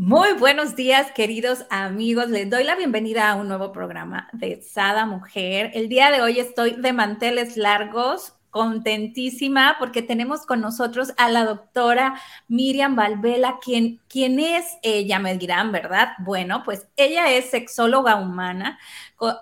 [0.00, 2.30] Muy buenos días, queridos amigos.
[2.30, 5.72] Les doy la bienvenida a un nuevo programa de Sada Mujer.
[5.74, 11.44] El día de hoy estoy de manteles largos contentísima porque tenemos con nosotros a la
[11.44, 16.10] doctora Miriam Valvela, quien, quien es ella, me dirán, ¿verdad?
[16.20, 18.78] Bueno, pues ella es sexóloga humana,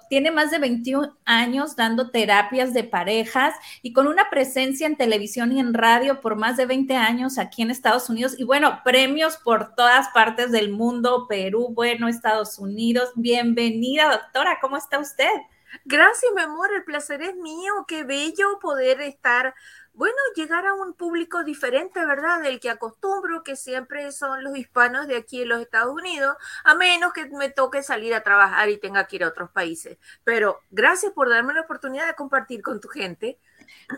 [0.08, 5.52] tiene más de 21 años dando terapias de parejas y con una presencia en televisión
[5.52, 9.36] y en radio por más de 20 años aquí en Estados Unidos y bueno, premios
[9.36, 13.10] por todas partes del mundo, Perú, bueno, Estados Unidos.
[13.16, 15.30] Bienvenida, doctora, ¿cómo está usted?
[15.84, 19.54] Gracias, mi amor, el placer es mío, qué bello poder estar,
[19.96, 22.42] bueno, llegar a un público diferente, ¿verdad?
[22.42, 26.74] Del que acostumbro, que siempre son los hispanos de aquí en los Estados Unidos, a
[26.74, 29.98] menos que me toque salir a trabajar y tenga que ir a otros países.
[30.22, 33.38] Pero gracias por darme la oportunidad de compartir con tu gente.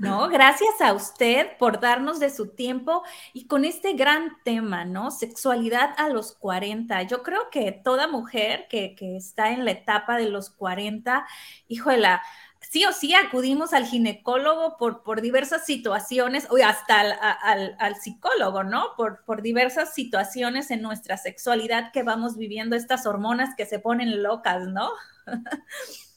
[0.00, 5.10] No, gracias a usted por darnos de su tiempo y con este gran tema, ¿no?
[5.10, 7.02] Sexualidad a los 40.
[7.02, 11.26] Yo creo que toda mujer que, está en la etapa de los 40,
[11.68, 12.22] híjola,
[12.60, 18.64] sí o sí acudimos al ginecólogo por, por diversas situaciones, o hasta al, al, psicólogo,
[18.64, 18.94] ¿no?
[18.96, 24.22] Por, por diversas situaciones en nuestra sexualidad que vamos viviendo, estas hormonas que se ponen
[24.22, 24.90] locas, ¿no?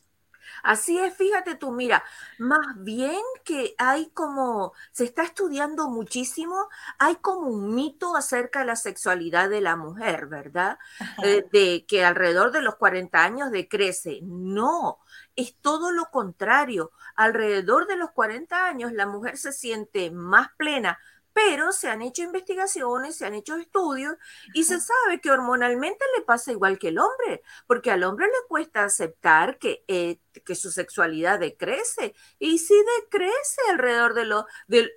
[0.64, 2.04] Así es, fíjate tú, mira,
[2.38, 8.66] más bien que hay como, se está estudiando muchísimo, hay como un mito acerca de
[8.66, 10.78] la sexualidad de la mujer, ¿verdad?
[11.24, 14.20] Eh, de que alrededor de los 40 años decrece.
[14.24, 15.00] No,
[15.36, 16.92] es todo lo contrario.
[17.16, 21.00] Alrededor de los 40 años la mujer se siente más plena,
[21.34, 24.16] pero se han hecho investigaciones, se han hecho estudios
[24.54, 28.48] y se sabe que hormonalmente le pasa igual que el hombre, porque al hombre le
[28.48, 34.46] cuesta aceptar que, eh, que su sexualidad decrece y si decrece alrededor de los,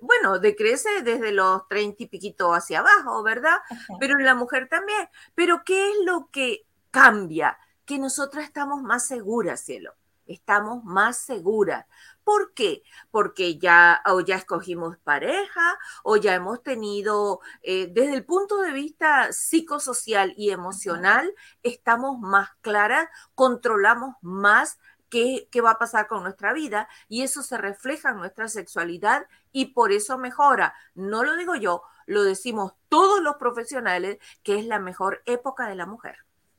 [0.01, 3.57] bueno, decrece desde los treinta y piquito hacia abajo, ¿verdad?
[3.99, 5.09] Pero en la mujer también.
[5.35, 7.57] Pero ¿qué es lo que cambia?
[7.85, 9.95] Que nosotras estamos más seguras, cielo
[10.27, 11.85] estamos más seguras.
[12.25, 12.81] ¿Por qué?
[13.11, 18.71] Porque ya o ya escogimos pareja o ya hemos tenido, eh, desde el punto de
[18.71, 26.23] vista psicosocial y emocional, estamos más claras, controlamos más qué, qué va a pasar con
[26.23, 30.73] nuestra vida y eso se refleja en nuestra sexualidad y por eso mejora.
[30.95, 35.75] No lo digo yo, lo decimos todos los profesionales que es la mejor época de
[35.75, 36.17] la mujer.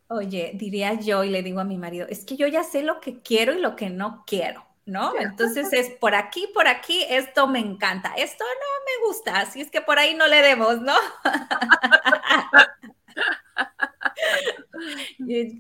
[0.09, 3.01] Oye, diría yo y le digo a mi marido, es que yo ya sé lo
[3.01, 4.65] que quiero y lo que no quiero.
[4.87, 5.13] ¿No?
[5.19, 9.71] Entonces es por aquí, por aquí, esto me encanta, esto no me gusta, así es
[9.71, 10.95] que por ahí no le demos, ¿no?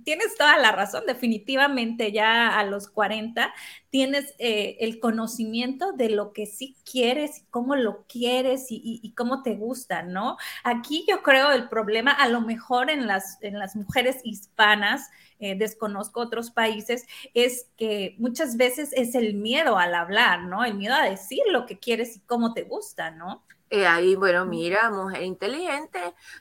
[0.04, 3.52] Tienes toda la razón, definitivamente ya a los 40
[3.90, 9.56] tienes eh, el conocimiento de lo que sí quieres, cómo lo quieres y, cómo te
[9.56, 10.36] gusta, ¿no?
[10.64, 15.08] Aquí yo creo el problema, a lo mejor en las, en las mujeres hispanas,
[15.38, 20.64] eh, desconozco otros países, es que muchas veces es el miedo al hablar, ¿no?
[20.64, 23.44] El miedo a decir lo que quieres y cómo te gusta, ¿no?
[23.68, 25.98] Eh, ahí, bueno, mira, mujer inteligente,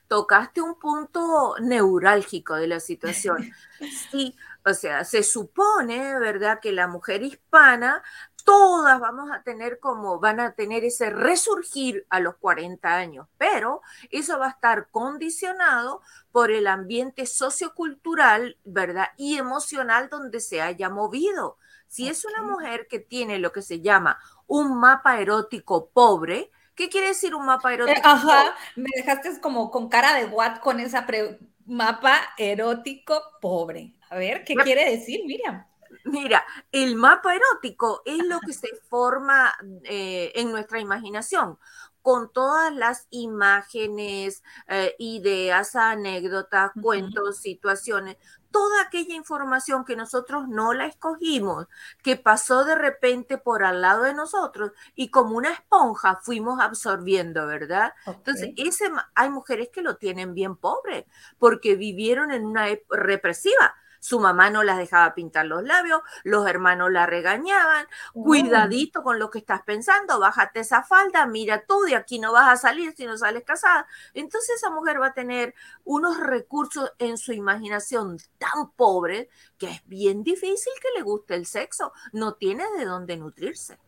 [0.08, 3.52] tocaste un punto neurálgico de la situación.
[4.10, 4.34] Sí,
[4.64, 8.02] o sea, se supone, ¿verdad?, que la mujer hispana,
[8.46, 13.82] todas vamos a tener como, van a tener ese resurgir a los 40 años, pero
[14.12, 16.02] eso va a estar condicionado
[16.32, 21.58] por el ambiente sociocultural, ¿verdad?, y emocional donde se haya movido.
[21.88, 26.90] Si es una mujer que tiene lo que se llama un mapa erótico pobre, ¿Qué
[26.90, 28.02] quiere decir un mapa eh, erótico?
[28.04, 31.08] ajá, me dejaste como con cara de what con esa
[31.66, 33.96] mapa erótico pobre.
[34.10, 35.66] A ver, ¿qué quiere decir, Miriam?
[36.06, 39.54] Mira, el mapa erótico es lo que se forma
[39.84, 41.58] eh, en nuestra imaginación
[42.06, 48.18] con todas las imágenes, eh, ideas, anécdotas, cuentos, situaciones,
[48.52, 51.66] toda aquella información que nosotros no la escogimos,
[52.04, 57.48] que pasó de repente por al lado de nosotros y como una esponja fuimos absorbiendo,
[57.48, 57.94] ¿verdad?
[58.06, 58.52] Entonces,
[59.16, 61.08] hay mujeres que lo tienen bien pobre
[61.40, 63.74] porque vivieron en una represiva
[64.06, 69.32] su mamá no las dejaba pintar los labios, los hermanos la regañaban, cuidadito con lo
[69.32, 73.08] que estás pensando, bájate esa falda, mira tú, de aquí no vas a salir si
[73.08, 73.88] no sales casada.
[74.14, 75.56] Entonces esa mujer va a tener
[75.86, 81.48] unos recursos en su imaginación tan pobres que es bien difícil que le guste el
[81.48, 83.80] sexo, no tiene de dónde nutrirse.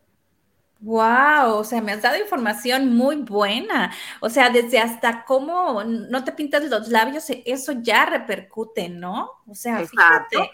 [0.80, 3.92] Wow, o sea, me has dado información muy buena.
[4.20, 9.30] O sea, desde hasta cómo no te pintas los labios, eso ya repercute, ¿no?
[9.46, 10.50] O sea, fíjate.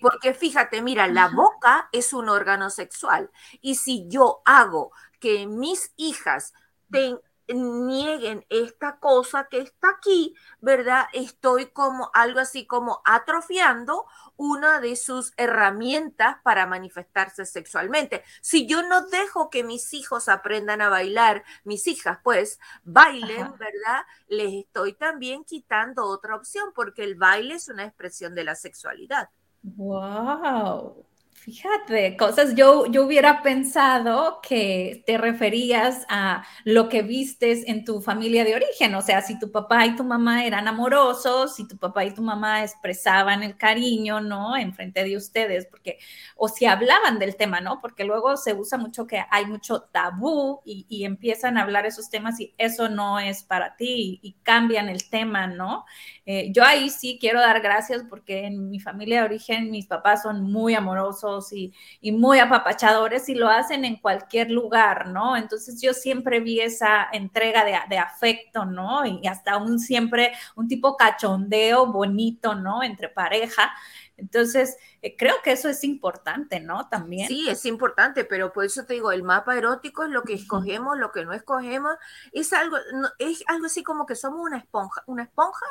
[0.00, 3.30] Porque fíjate, mira, la boca es un órgano sexual.
[3.60, 6.54] Y si yo hago que mis hijas
[6.90, 11.06] tengan nieguen esta cosa que está aquí, ¿verdad?
[11.12, 14.06] Estoy como algo así como atrofiando
[14.36, 18.24] una de sus herramientas para manifestarse sexualmente.
[18.40, 24.04] Si yo no dejo que mis hijos aprendan a bailar, mis hijas pues bailen, ¿verdad?
[24.28, 29.28] Les estoy también quitando otra opción porque el baile es una expresión de la sexualidad.
[29.62, 31.06] Wow.
[31.44, 38.00] Fíjate, cosas, yo, yo hubiera pensado que te referías a lo que vistes en tu
[38.00, 41.76] familia de origen, o sea, si tu papá y tu mamá eran amorosos, si tu
[41.76, 44.56] papá y tu mamá expresaban el cariño, ¿no?
[44.56, 45.98] En frente de ustedes, porque,
[46.34, 47.78] o si hablaban del tema, ¿no?
[47.82, 52.40] Porque luego se usa mucho que hay mucho tabú y, empiezan a hablar esos temas
[52.40, 55.84] y eso no es para ti y, cambian el tema, ¿no?
[56.24, 60.22] Eh, yo ahí sí quiero dar gracias porque en mi familia de origen mis papás
[60.22, 61.72] son muy amorosos y,
[62.12, 65.36] muy apapachadores y lo hacen en cualquier lugar, ¿no?
[65.36, 69.04] Entonces yo siempre vi esa entrega de, afecto, ¿no?
[69.04, 72.82] Y hasta un siempre un tipo cachondeo bonito, ¿no?
[72.82, 73.72] Entre pareja.
[74.16, 76.88] Entonces, eh, creo que eso es importante, ¿no?
[76.88, 77.26] También.
[77.28, 80.96] Sí, es importante, pero por eso te digo, el mapa erótico es lo que escogemos,
[80.98, 81.96] lo que no escogemos,
[82.32, 82.76] es algo,
[83.18, 85.66] es algo así como que somos una esponja, una esponja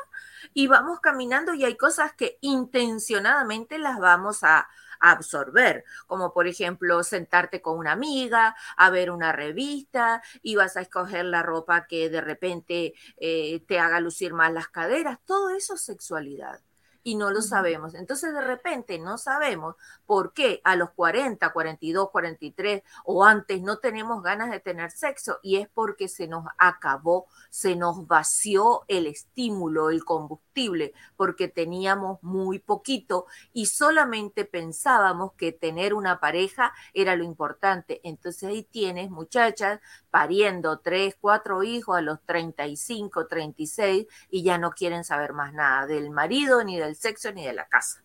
[0.53, 4.67] y vamos caminando y hay cosas que intencionadamente las vamos a,
[5.05, 10.81] absorber, como por ejemplo sentarte con una amiga, a ver una revista y vas a
[10.81, 15.73] escoger la ropa que de repente eh, te haga lucir más las caderas, todo eso
[15.73, 16.61] es sexualidad
[17.03, 17.93] y no lo sabemos.
[17.95, 23.77] Entonces de repente no sabemos por qué a los 40, 42, 43 o antes no
[23.77, 29.07] tenemos ganas de tener sexo y es porque se nos acabó, se nos vació el
[29.07, 37.15] estímulo, el combustible, porque teníamos muy poquito y solamente pensábamos que tener una pareja era
[37.15, 37.99] lo importante.
[38.03, 39.79] Entonces ahí tienes muchachas
[40.09, 45.85] pariendo tres, cuatro hijos a los 35, 36 y ya no quieren saber más nada
[45.87, 48.03] del marido, ni del sexo, ni de la casa.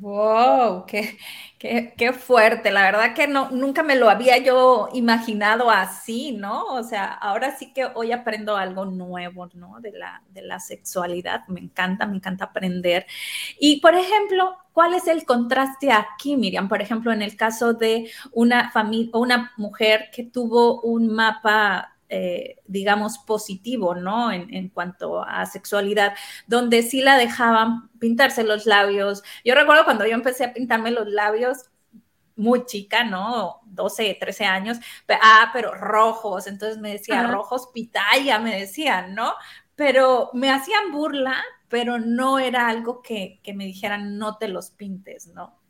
[0.00, 1.18] Wow, qué,
[1.58, 2.72] qué, fuerte.
[2.72, 6.64] La verdad que no, nunca me lo había yo imaginado así, ¿no?
[6.66, 9.80] O sea, ahora sí que hoy aprendo algo nuevo, ¿no?
[9.80, 11.46] De la, de la sexualidad.
[11.46, 13.06] Me encanta, me encanta aprender.
[13.60, 16.68] Y, por ejemplo, ¿cuál es el contraste aquí, Miriam?
[16.68, 22.56] Por ejemplo, en el caso de una familia una mujer que tuvo un mapa eh,
[22.66, 24.30] digamos, positivo, ¿no?
[24.30, 26.14] En, cuanto a sexualidad,
[26.46, 29.22] donde sí la dejaban pintarse los labios.
[29.44, 31.70] Yo recuerdo cuando yo empecé a pintarme los labios,
[32.36, 33.60] muy chica, ¿no?
[33.66, 34.78] 12, 13 años,
[35.22, 39.34] ah, pero rojos, entonces me decía, rojos pitaya, me decían, ¿no?
[39.76, 44.70] Pero me hacían burla, pero no era algo que, que me dijeran, no te los
[44.70, 45.63] pintes, ¿no?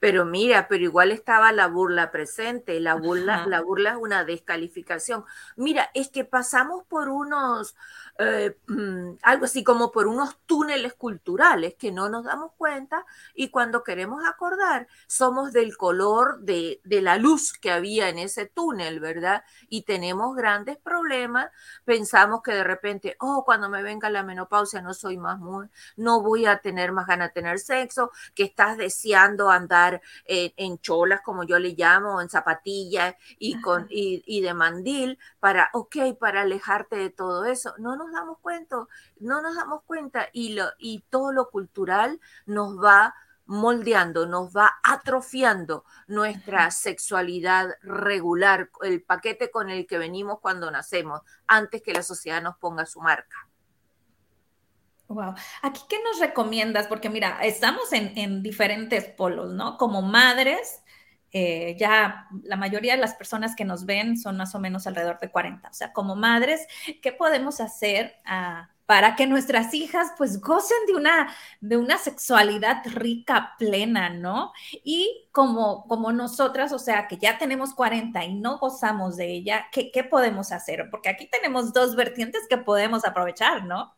[0.00, 5.24] Pero mira, pero igual estaba la burla presente, la burla, la burla es una descalificación.
[5.56, 7.76] Mira, es que pasamos por unos,
[8.18, 13.04] eh, mm, algo así como por unos túneles culturales que no nos damos cuenta
[13.34, 18.46] y cuando queremos acordar somos del color de, de la luz que había en ese
[18.46, 19.44] túnel, ¿verdad?
[19.68, 21.50] Y tenemos grandes problemas,
[21.84, 26.22] pensamos que de repente, oh, cuando me venga la menopausia no soy más mujer, no
[26.22, 29.89] voy a tener más ganas de tener sexo, que estás deseando andar
[30.24, 35.96] en, cholas, como yo le llamo, en zapatillas y, con, y, de mandil, para, ok,
[36.18, 37.74] para alejarte de todo eso.
[37.78, 38.76] No nos damos cuenta,
[39.18, 43.14] no nos damos cuenta y, lo, y todo lo cultural nos va
[43.50, 51.22] moldeando, nos va atrofiando nuestra sexualidad regular, el paquete con el que venimos cuando nacemos,
[51.48, 53.49] antes que la sociedad nos ponga su marca.
[55.10, 55.34] Wow.
[55.62, 56.86] Aquí, ¿qué nos recomiendas?
[56.86, 59.76] Porque mira, estamos en, diferentes polos, ¿no?
[59.76, 60.84] Como madres,
[61.32, 65.18] eh, ya la mayoría de las personas que nos ven son más o menos alrededor
[65.18, 65.68] de 40.
[65.68, 66.64] O sea, como madres,
[67.02, 72.80] ¿qué podemos hacer ah, para que nuestras hijas pues gocen de una, de una sexualidad
[72.84, 74.52] rica, plena, ¿no?
[74.84, 79.66] Y como, como nosotras, o sea, que ya tenemos 40 y no gozamos de ella,
[79.72, 80.86] ¿qué, qué podemos hacer?
[80.88, 83.92] Porque aquí tenemos dos vertientes que podemos aprovechar, ¿no?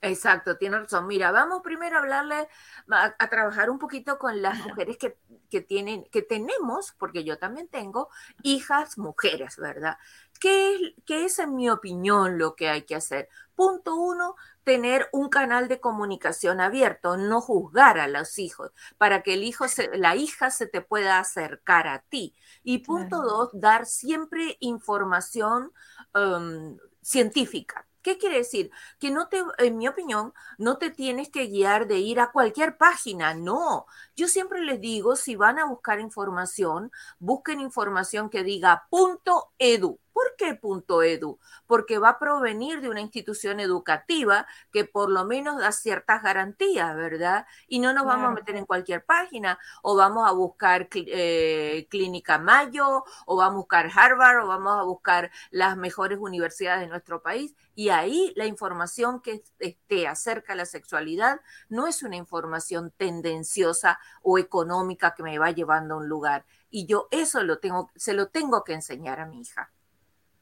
[0.00, 1.06] Exacto, tiene razón.
[1.06, 2.48] Mira, vamos primero a hablarle,
[2.90, 5.18] a, trabajar un poquito con las mujeres que,
[5.50, 8.08] que, tienen, que tenemos, porque yo también tengo
[8.42, 9.98] hijas mujeres, ¿verdad?
[10.40, 13.28] ¿Qué, ¿Qué es en mi opinión lo que hay que hacer?
[13.54, 19.34] Punto uno, tener un canal de comunicación abierto, no juzgar a los hijos, para que
[19.34, 19.64] el hijo
[19.94, 22.36] la hija se te pueda acercar a ti.
[22.62, 25.72] Y punto dos, dar siempre información
[26.14, 27.87] um, científica.
[28.08, 28.70] ¿Qué quiere decir?
[28.98, 32.78] Que no te, en mi opinión, no te tienes que guiar de ir a cualquier
[32.78, 33.84] página, no.
[34.16, 39.98] Yo siempre les digo, si van a buscar información, busquen información que diga punto edu
[40.18, 41.38] ¿Por qué punto edu?
[41.68, 46.96] Porque va a provenir de una institución educativa que por lo menos da ciertas garantías,
[46.96, 47.46] ¿verdad?
[47.68, 52.36] Y no nos vamos a meter en cualquier página o vamos a buscar eh, Clínica
[52.40, 57.22] Mayo o vamos a buscar Harvard o vamos a buscar las mejores universidades de nuestro
[57.22, 57.54] país.
[57.76, 64.00] Y ahí la información que esté acerca de la sexualidad no es una información tendenciosa
[64.22, 66.44] o económica que me va llevando a un lugar.
[66.70, 69.70] Y yo eso lo tengo, se lo tengo que enseñar a mi hija.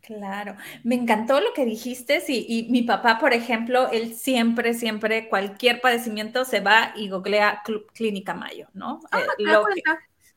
[0.07, 2.21] Claro, me encantó lo que dijiste.
[2.21, 7.65] Sí, y mi papá, por ejemplo, él siempre, siempre, cualquier padecimiento se va y googlea
[7.93, 9.01] Clínica Mayo, ¿no?
[9.11, 9.83] Ah, eh,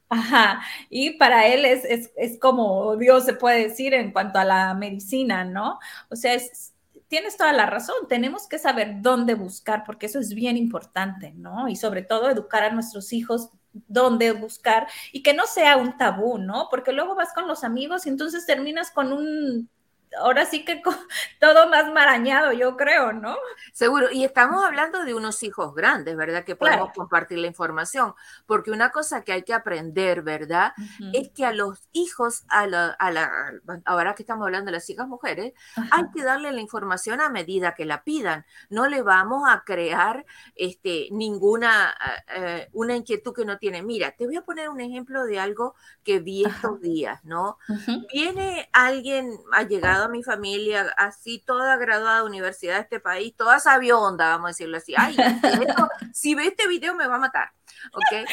[0.09, 4.45] ajá, y para él es, es, es, como Dios se puede decir en cuanto a
[4.45, 5.77] la medicina, ¿no?
[6.09, 6.35] O sea,
[7.07, 11.67] tienes toda la razón, tenemos que saber dónde buscar, porque eso es bien importante, ¿no?
[11.67, 16.37] Y sobre todo educar a nuestros hijos dónde buscar y que no sea un tabú,
[16.37, 16.67] ¿no?
[16.69, 19.69] Porque luego vas con los amigos y entonces terminas con un
[20.17, 20.81] ahora sí que
[21.39, 23.35] todo más marañado, yo creo, ¿no?
[23.73, 26.43] Seguro, y estamos hablando de unos hijos grandes, ¿verdad?
[26.43, 28.13] Que podemos compartir la información,
[28.45, 30.73] porque una cosa que hay que aprender, ¿verdad?
[31.13, 32.97] Es que a los hijos, a la,
[33.85, 35.53] ahora que estamos hablando de las hijas mujeres,
[35.91, 38.45] hay que darle la información a medida que la pidan.
[38.69, 40.25] No le vamos a crear
[40.55, 41.95] este, ninguna
[42.35, 43.83] eh, una inquietud que no tiene.
[43.83, 47.57] Mira, te voy a poner un ejemplo de algo que vi estos días, ¿no?
[48.11, 53.35] Viene alguien, ha llegado a mi familia, así toda graduada de universidad de este país,
[53.35, 54.93] toda sabionda, vamos a decirlo así.
[54.97, 55.15] Ay,
[56.13, 57.51] si ve este video me va a matar.
[57.93, 58.29] ¿Ok?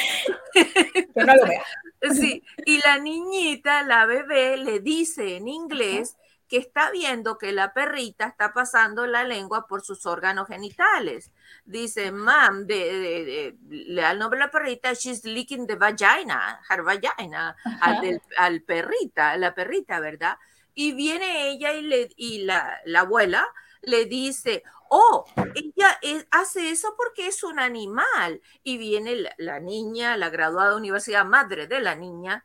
[1.14, 1.62] no lo vea.
[2.12, 6.16] Sí, y la niñita, la bebé, le dice en inglés
[6.48, 11.32] que está viendo que la perrita está pasando la lengua por sus órganos genitales.
[11.64, 16.82] Dice, mam, de, le da el nombre a la perrita, she's licking the vagina, her
[16.82, 20.36] vagina, al, al, perrita, la perrita, ¿verdad?
[20.78, 23.48] Y viene ella y, le, y la, abuela
[23.80, 25.98] le dice, oh, ella
[26.30, 28.42] hace eso porque es un animal.
[28.62, 32.44] Y viene la, niña, la graduada de universidad, madre de la niña,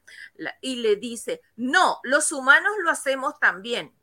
[0.62, 3.94] y le dice, no, los humanos lo hacemos también.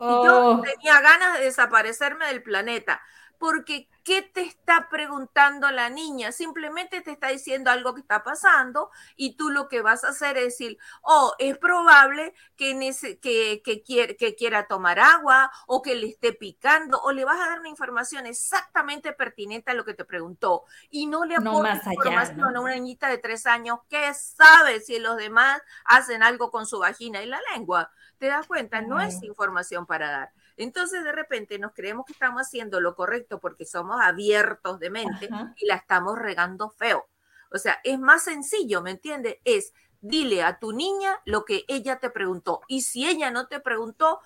[0.00, 0.62] Y yo oh.
[0.62, 3.02] tenía ganas de desaparecerme del planeta,
[3.38, 6.32] porque ¿Qué te está preguntando la niña?
[6.32, 10.38] Simplemente te está diciendo algo que está pasando y tú lo que vas a hacer
[10.38, 12.72] es decir, oh, es probable que,
[13.20, 17.50] que, que, que quiera tomar agua o que le esté picando o le vas a
[17.50, 22.56] dar una información exactamente pertinente a lo que te preguntó y no le aportes información
[22.56, 26.78] a una niñita de tres años que sabe si los demás hacen algo con su
[26.78, 27.90] vagina y la lengua.
[28.16, 28.80] ¿Te das cuenta?
[28.80, 30.32] No es información para dar.
[30.58, 35.28] Entonces de repente nos creemos que estamos haciendo lo correcto porque somos abiertos de mente
[35.56, 37.08] y la estamos regando feo.
[37.50, 39.36] O sea, es más sencillo, ¿me entiendes?
[39.44, 42.60] Es dile a tu niña lo que ella te preguntó.
[42.68, 44.20] Y si ella no te preguntó,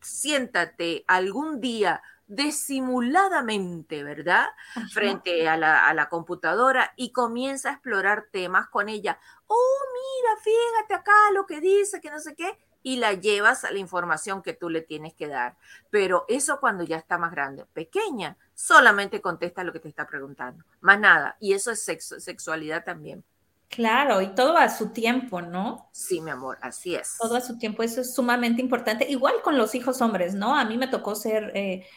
[0.00, 4.46] siéntate algún día disimuladamente, ¿verdad?
[4.92, 9.18] Frente a la, a la, computadora y comienza a explorar temas con ella.
[9.46, 13.72] Oh, mira, fíjate acá lo que dice, que no sé qué y la llevas a
[13.72, 15.56] la información que tú le tienes que dar.
[15.90, 20.62] Pero eso cuando ya está más grande, pequeña, solamente contesta lo que te está preguntando,
[20.82, 21.36] más nada.
[21.40, 23.24] Y eso es sexualidad también.
[23.68, 25.88] Claro, y todo a su tiempo, ¿no?
[25.90, 27.16] Sí, mi amor, así es.
[27.18, 29.04] Todo a su tiempo, eso es sumamente importante.
[29.10, 30.56] Igual con los hijos hombres, ¿no?
[30.56, 31.88] A mí me tocó ser, eh,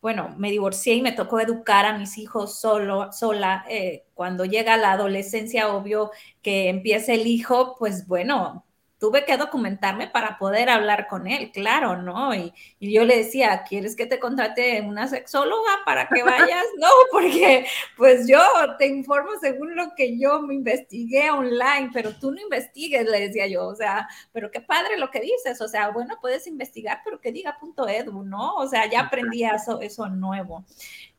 [0.00, 3.64] bueno, me divorcié y me tocó educar a mis hijos solo, sola.
[3.68, 8.64] Eh, cuando llega la adolescencia, obvio que empieza el hijo, pues bueno,
[8.98, 12.34] tuve que documentarme para poder hablar con él, claro, ¿no?
[12.34, 16.64] Y, yo le decía, ¿quieres que te contrate una sexóloga para que vayas?
[16.78, 18.40] No, porque pues yo
[18.78, 23.46] te informo según lo que yo me investigué online, pero tú no investigues, le decía
[23.46, 27.20] yo, o sea, pero qué padre lo que dices, o sea, bueno, puedes investigar, pero
[27.20, 28.54] que diga punto edu, ¿no?
[28.54, 30.64] O sea, ya aprendí eso, eso nuevo.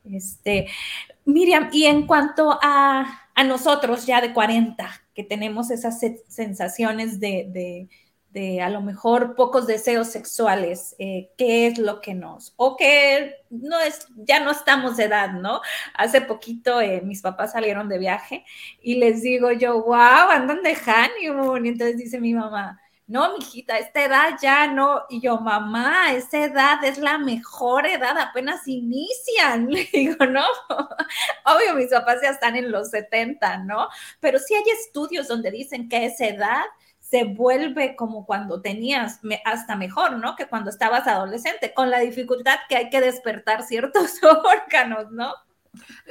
[0.04, 0.68] Este,
[1.24, 7.88] Miriam, y en cuanto a, a nosotros ya de 40, que tenemos esas sensaciones de,
[8.30, 13.34] de a lo mejor pocos deseos sexuales, eh, qué es lo que nos, o que
[13.50, 15.60] no es, ya no estamos de edad, ¿no?
[15.94, 18.44] Hace poquito eh, mis papás salieron de viaje
[18.80, 23.76] y les digo yo, wow, andan de honeymoon, y entonces dice mi mamá, no, mijita,
[23.76, 25.02] esta edad ya no.
[25.08, 29.66] Y yo, mamá, esa edad es la mejor edad, apenas inician.
[29.70, 30.44] Le digo, no,
[31.44, 33.88] obvio, mis papás ya están en los 70, ¿no?
[34.20, 36.62] Pero sí hay estudios donde dicen que esa edad
[37.00, 40.36] se vuelve como cuando tenías hasta mejor, ¿no?
[40.36, 45.34] Que cuando estabas adolescente, con la dificultad que hay que despertar ciertos órganos, ¿no?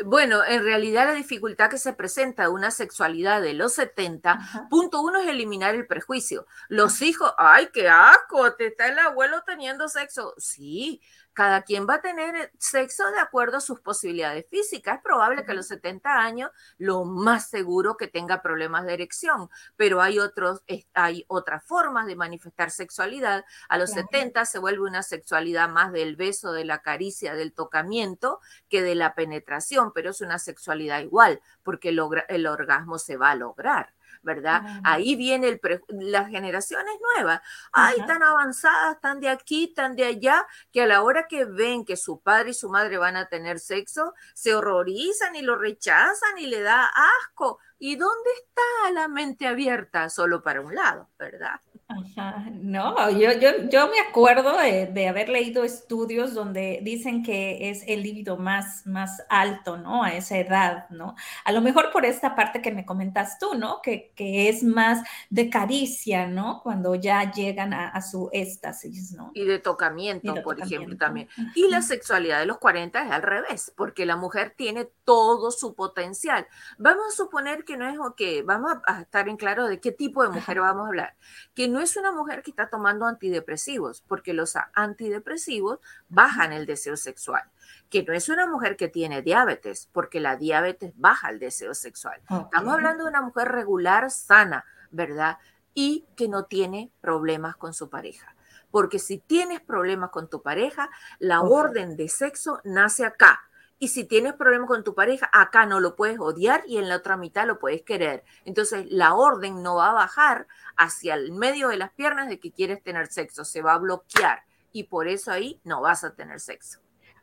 [0.06, 5.02] Bueno, en realidad la dificultad que se presenta de una sexualidad de los 70, punto
[5.02, 6.46] uno es eliminar el prejuicio.
[6.70, 10.34] Los hijos, ay, qué asco, te está el abuelo teniendo sexo.
[10.38, 11.02] Sí,
[11.40, 14.98] cada quien va a tener eh, sexo de acuerdo a sus posibilidades físicas.
[14.98, 19.50] Es probable que a los 70 años lo más seguro que tenga problemas de erección,
[19.78, 23.46] pero hay, otros, hay otras formas de manifestar sexualidad.
[23.70, 28.42] A los 70 se vuelve una sexualidad más del beso, de la caricia, del tocamiento
[28.68, 31.88] que de la penetración, pero es una sexualidad igual porque
[32.28, 33.94] el orgasmo se va a lograr.
[34.22, 34.62] ¿Verdad?
[34.84, 35.60] Ahí viene el
[35.90, 37.42] las generaciones nuevas.
[37.72, 41.86] Ay, tan avanzadas, tan de aquí, tan de allá, que a la hora que ven
[41.86, 46.38] que su padre y su madre van a tener sexo, se horrorizan y lo rechazan
[46.38, 46.90] y le da
[47.22, 47.60] asco.
[47.80, 50.10] ¿Y dónde está la mente abierta?
[50.10, 51.62] Solo para un lado, ¿verdad?
[51.92, 57.84] Ajá, no, yo, yo, yo me acuerdo de, haber leído estudios donde dicen que es
[57.88, 60.04] el líbido más, más alto, ¿no?
[60.04, 61.16] A esa edad, ¿no?
[61.46, 63.82] A lo mejor por esta parte que me comentas tú, ¿no?
[63.82, 66.62] Que, que es más de caricia, ¿no?
[66.62, 69.32] Cuando ya llegan a, su éxtasis, ¿no?
[69.34, 71.28] Y de tocamiento, por ejemplo, también.
[71.56, 75.74] Y la sexualidad de los 40 es al revés, porque la mujer tiene todo su
[75.74, 76.46] potencial.
[76.78, 80.24] Vamos a suponer que no es, que vamos a estar en claro de qué tipo
[80.24, 81.16] de mujer vamos a hablar,
[81.54, 86.98] que no es una mujer que está tomando antidepresivos, porque los antidepresivos bajan el deseo
[86.98, 87.44] sexual.
[87.92, 92.20] Que no es una mujer que tiene diabetes, porque la diabetes baja el deseo sexual.
[92.28, 95.38] Estamos hablando de una mujer regular, sana, ¿verdad?
[95.76, 98.36] Y que no tiene problemas con su pareja.
[98.72, 103.49] Porque si tienes problemas con tu pareja, la orden de sexo nace acá
[103.80, 106.98] y si tienes problemas con tu pareja, acá no lo puedes odiar y en la
[106.98, 108.26] otra mitad lo puedes querer.
[108.44, 112.52] Entonces la orden no va a bajar hacia el medio de las piernas de que
[112.52, 116.42] quieres tener sexo, se va a bloquear y por eso ahí no vas a tener
[116.42, 116.80] sexo.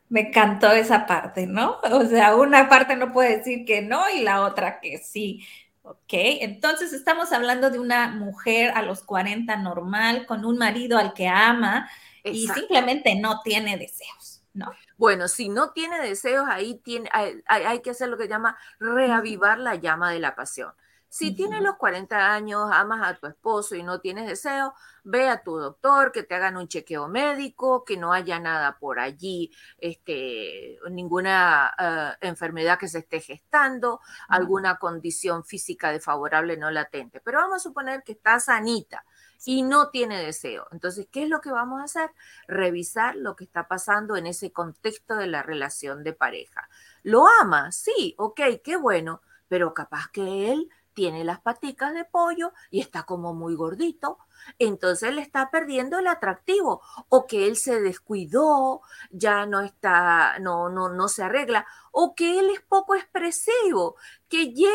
[0.09, 1.77] Me encantó esa parte, ¿no?
[1.91, 5.45] O sea, una parte no puede decir que no y la otra que sí.
[5.83, 11.13] Ok, entonces estamos hablando de una mujer a los 40 normal, con un marido al
[11.13, 11.89] que ama
[12.23, 14.71] y simplemente no tiene deseos, ¿no?
[14.97, 19.75] Bueno, si no tiene deseos, ahí tiene, hay, que hacer lo que llama reavivar la
[19.75, 20.73] llama de la pasión.
[21.09, 25.41] Si tienes los 40 años, amas a tu esposo y no tienes deseo, ve a
[25.41, 30.77] tu doctor, que te hagan un chequeo médico, que no haya nada por allí, este,
[30.91, 37.21] ninguna eh, enfermedad que se esté gestando, alguna condición física desfavorable no latente.
[37.21, 39.05] Pero vamos a suponer que está sanita
[39.45, 40.67] y no tiene deseo.
[40.71, 42.11] Entonces, ¿qué es lo que vamos a hacer?
[42.47, 46.69] Revisar lo que está pasando en ese contexto de la relación de pareja.
[47.03, 47.71] ¿Lo ama?
[47.71, 53.03] Sí, ok, qué bueno, pero capaz que él tiene las paticas de pollo y está
[53.03, 54.17] como muy gordito,
[54.59, 60.69] entonces le está perdiendo el atractivo o que él se descuidó, ya no está, no,
[60.69, 63.95] no, no se arregla, o que él es poco expresivo,
[64.29, 64.69] que llega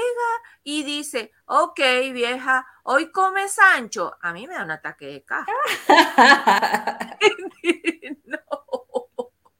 [0.64, 1.81] y dice, ok
[2.12, 5.53] vieja, hoy come Sancho, a mí me da un ataque de caja.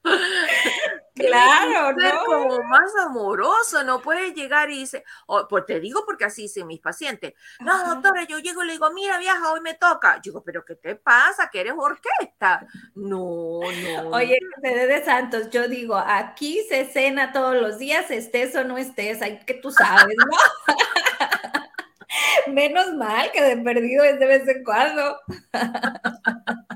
[1.27, 2.25] Claro, ¿no?
[2.25, 6.67] como más amoroso, no puede llegar y dice, oh, pues te digo porque así dicen
[6.67, 7.33] mis pacientes.
[7.59, 10.17] No, doctora, yo llego y le digo, mira, vieja, hoy me toca.
[10.17, 11.49] Yo digo, pero ¿qué te pasa?
[11.51, 12.67] ¿Que eres orquesta?
[12.95, 14.09] No, no.
[14.09, 19.21] Oye, de Santos, yo digo, aquí se cena todos los días, estés o no estés,
[19.21, 20.37] hay que tú sabes, ¿no?
[22.53, 25.19] Menos mal que de perdido es de vez en cuando.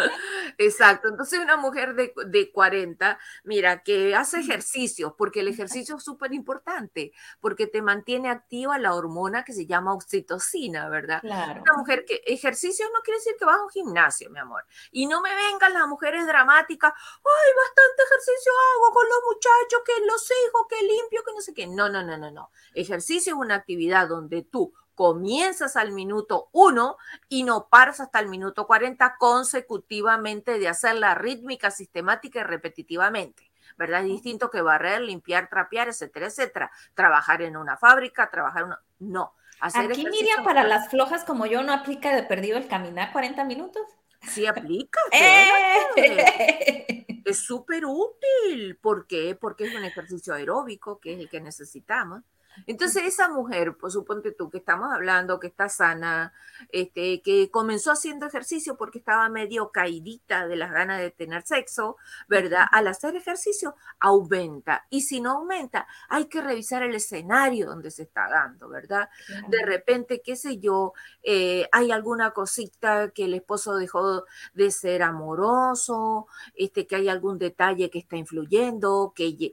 [0.58, 1.08] Exacto.
[1.08, 6.32] Entonces, una mujer de, de, 40, mira, que hace ejercicio, porque el ejercicio es súper
[6.32, 11.20] importante, porque te mantiene activa la hormona que se llama oxitocina, ¿verdad?
[11.22, 14.64] Una mujer que ejercicio no quiere decir que vas a un gimnasio, mi amor.
[14.90, 20.06] Y no me vengan las mujeres dramáticas, ay, bastante ejercicio hago con los muchachos, que
[20.06, 21.66] los hijos, que limpio, que no sé qué.
[21.66, 22.50] No, no, no, no, no.
[22.74, 26.96] Ejercicio es una actividad donde tú comienzas al minuto 1
[27.28, 33.48] y no paras hasta el minuto 40 consecutivamente de hacerla rítmica, sistemática y repetitivamente.
[33.76, 34.00] ¿verdad?
[34.00, 36.72] Es distinto que barrer, limpiar, trapear, etcétera, etcétera.
[36.94, 38.80] Trabajar en una fábrica, trabajar en una...
[38.98, 39.34] No.
[39.60, 43.44] Hacer Aquí, Miriam, para las flojas como yo, ¿no aplica de perdido el caminar 40
[43.44, 43.82] minutos?
[44.22, 44.98] Sí aplica.
[45.12, 47.06] ¡Eh!
[47.24, 48.76] Es súper útil.
[48.82, 49.36] ¿Por qué?
[49.40, 52.24] Porque es un ejercicio aeróbico, que es el que necesitamos.
[52.66, 56.32] Entonces esa mujer, pues suponte tú que estamos hablando, que está sana,
[56.70, 61.96] este, que comenzó haciendo ejercicio porque estaba medio caidita de las ganas de tener sexo,
[62.28, 62.66] ¿verdad?
[62.70, 68.02] Al hacer ejercicio aumenta y si no aumenta hay que revisar el escenario donde se
[68.02, 69.08] está dando, ¿verdad?
[69.48, 70.92] De repente, qué sé yo,
[71.22, 77.38] eh, hay alguna cosita que el esposo dejó de ser amoroso, este, que hay algún
[77.38, 79.52] detalle que está influyendo, que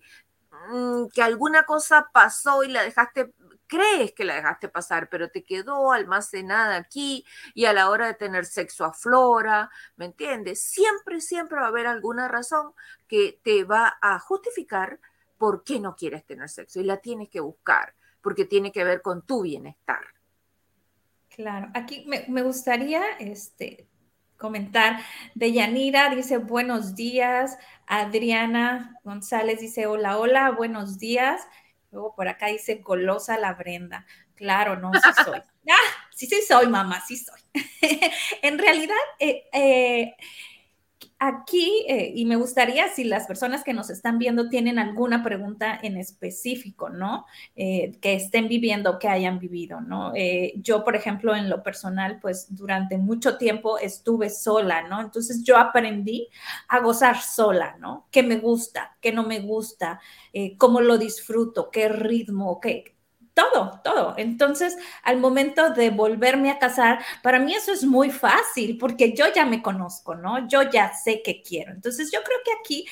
[0.69, 3.33] Mm, que alguna cosa pasó y la dejaste,
[3.67, 8.13] crees que la dejaste pasar, pero te quedó almacenada aquí y a la hora de
[8.13, 10.61] tener sexo aflora, ¿me entiendes?
[10.61, 12.73] Siempre, siempre va a haber alguna razón
[13.07, 14.99] que te va a justificar
[15.37, 19.01] por qué no quieres tener sexo y la tienes que buscar, porque tiene que ver
[19.01, 20.01] con tu bienestar.
[21.29, 23.87] Claro, aquí me, me gustaría este,
[24.37, 24.99] comentar.
[25.33, 27.57] De Yanira dice buenos días.
[27.87, 31.41] Adriana González dice hola, hola, buenos días.
[31.91, 34.05] Luego por acá dice golosa la Brenda.
[34.35, 35.41] Claro, no, sí soy.
[35.67, 37.41] Ah, sí, sí soy, mamá, sí soy.
[38.43, 40.15] en realidad, eh, eh,
[41.19, 45.79] aquí, eh, y me gustaría si las personas que nos están viendo tienen alguna pregunta
[45.81, 47.25] en específico, ¿no?
[47.55, 50.13] Eh, que estén viviendo, que hayan vivido, ¿no?
[50.15, 55.01] Eh, yo, por ejemplo, en lo personal, pues durante mucho tiempo estuve sola, ¿no?
[55.01, 56.27] Entonces yo aprendí
[56.67, 58.07] a gozar sola, ¿no?
[58.11, 58.97] ¿Qué me gusta?
[59.01, 59.99] ¿Qué no me gusta?
[60.57, 61.69] ¿Cómo lo disfruto?
[61.71, 62.59] ¿Qué ritmo?
[62.59, 62.94] ¿Qué,
[63.35, 64.15] todo, todo.
[64.17, 69.25] Entonces, al momento de volverme a casar, para mí eso es muy fácil porque yo
[69.35, 70.47] ya me conozco, ¿no?
[70.47, 71.71] Yo ya sé qué quiero.
[71.73, 72.85] Entonces, yo creo que aquí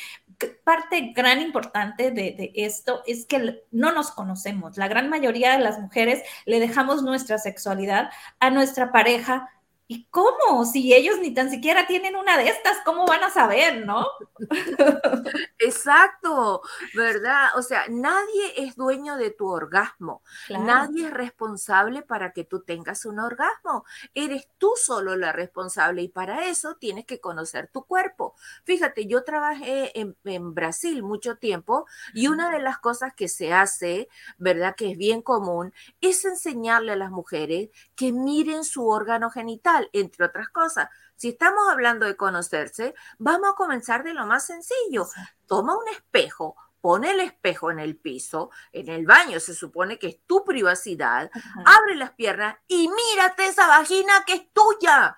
[0.64, 4.78] parte gran importante de, de, esto es que no nos conocemos.
[4.78, 9.50] La gran mayoría de las mujeres le dejamos nuestra sexualidad a nuestra pareja
[9.86, 10.64] ¿Y cómo?
[10.66, 14.08] Si ellos ni tan siquiera tienen una de estas, ¿cómo van a saber, no?
[15.60, 16.62] Exacto,
[16.94, 17.50] ¿verdad?
[17.58, 20.24] O sea, nadie es dueño de tu orgasmo.
[20.50, 23.84] Nadie es responsable para que tú tengas un orgasmo.
[24.14, 28.36] Eres tú solo la responsable y para eso tienes que conocer tu cuerpo.
[28.64, 33.52] Fíjate, yo trabajé en, en Brasil mucho tiempo y una de las cosas que se
[33.52, 34.76] hace, ¿verdad?
[34.78, 40.26] Que es bien común, es enseñarle a las mujeres que miren su órgano genital entre
[40.26, 40.90] otras cosas.
[41.16, 45.08] Si estamos hablando de conocerse, vamos a comenzar de lo más sencillo.
[45.48, 50.08] Toma un espejo, pone el espejo en el piso, en el baño se supone que
[50.08, 51.32] es tu privacidad,
[51.66, 55.16] abre las piernas y mírate esa vagina que es tuya.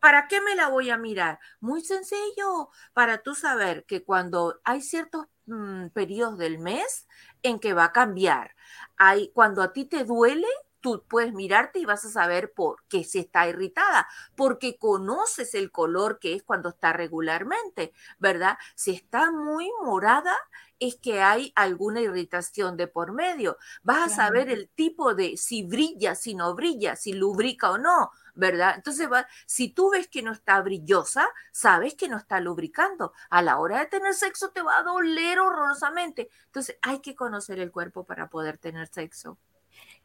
[0.00, 1.38] ¿Para qué me la voy a mirar?
[1.60, 7.06] Muy sencillo, para tú saber que cuando hay ciertos mm, periodos del mes
[7.42, 8.56] en que va a cambiar,
[8.96, 10.48] hay, cuando a ti te duele,
[10.80, 15.70] tú puedes mirarte y vas a saber por qué se está irritada, porque conoces el
[15.70, 18.58] color que es cuando está regularmente, ¿verdad?
[18.74, 20.36] Si está muy morada,
[20.80, 23.58] es que hay alguna irritación de por medio.
[23.82, 28.10] Vas a saber el tipo de si brilla, si no brilla, si lubrica o no,
[28.34, 28.74] ¿verdad?
[28.76, 29.08] Entonces,
[29.46, 33.12] si tú ves que no está brillosa, sabes que no está lubricando.
[33.28, 36.30] A la hora de tener sexo te va a doler horrorosamente.
[36.46, 39.38] Entonces, hay que conocer el cuerpo para poder tener sexo.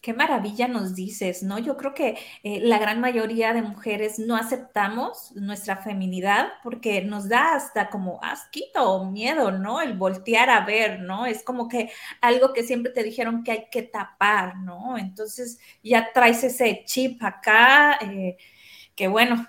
[0.05, 1.57] Qué maravilla nos dices, ¿no?
[1.57, 7.27] Yo creo que eh, la gran mayoría de mujeres no aceptamos nuestra feminidad porque nos
[7.27, 9.81] da hasta como asquito o miedo, ¿no?
[9.81, 11.25] El voltear a ver, ¿no?
[11.25, 11.89] Es como que
[12.21, 14.95] algo que siempre te dijeron que hay que tapar, ¿no?
[14.95, 18.37] Entonces ya traes ese chip acá, eh,
[18.95, 19.47] que bueno,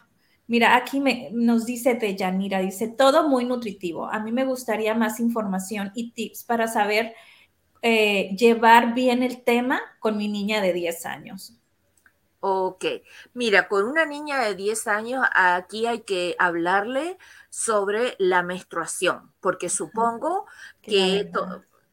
[0.49, 4.07] Mira, aquí me, nos dice Deyanira, dice, todo muy nutritivo.
[4.07, 7.15] A mí me gustaría más información y tips para saber
[7.89, 11.55] eh, llevar bien el tema con mi niña de 10 años.
[12.41, 12.85] Ok,
[13.33, 17.17] mira, con una niña de 10 años aquí hay que hablarle
[17.49, 20.47] sobre la menstruación, porque supongo
[20.83, 21.31] que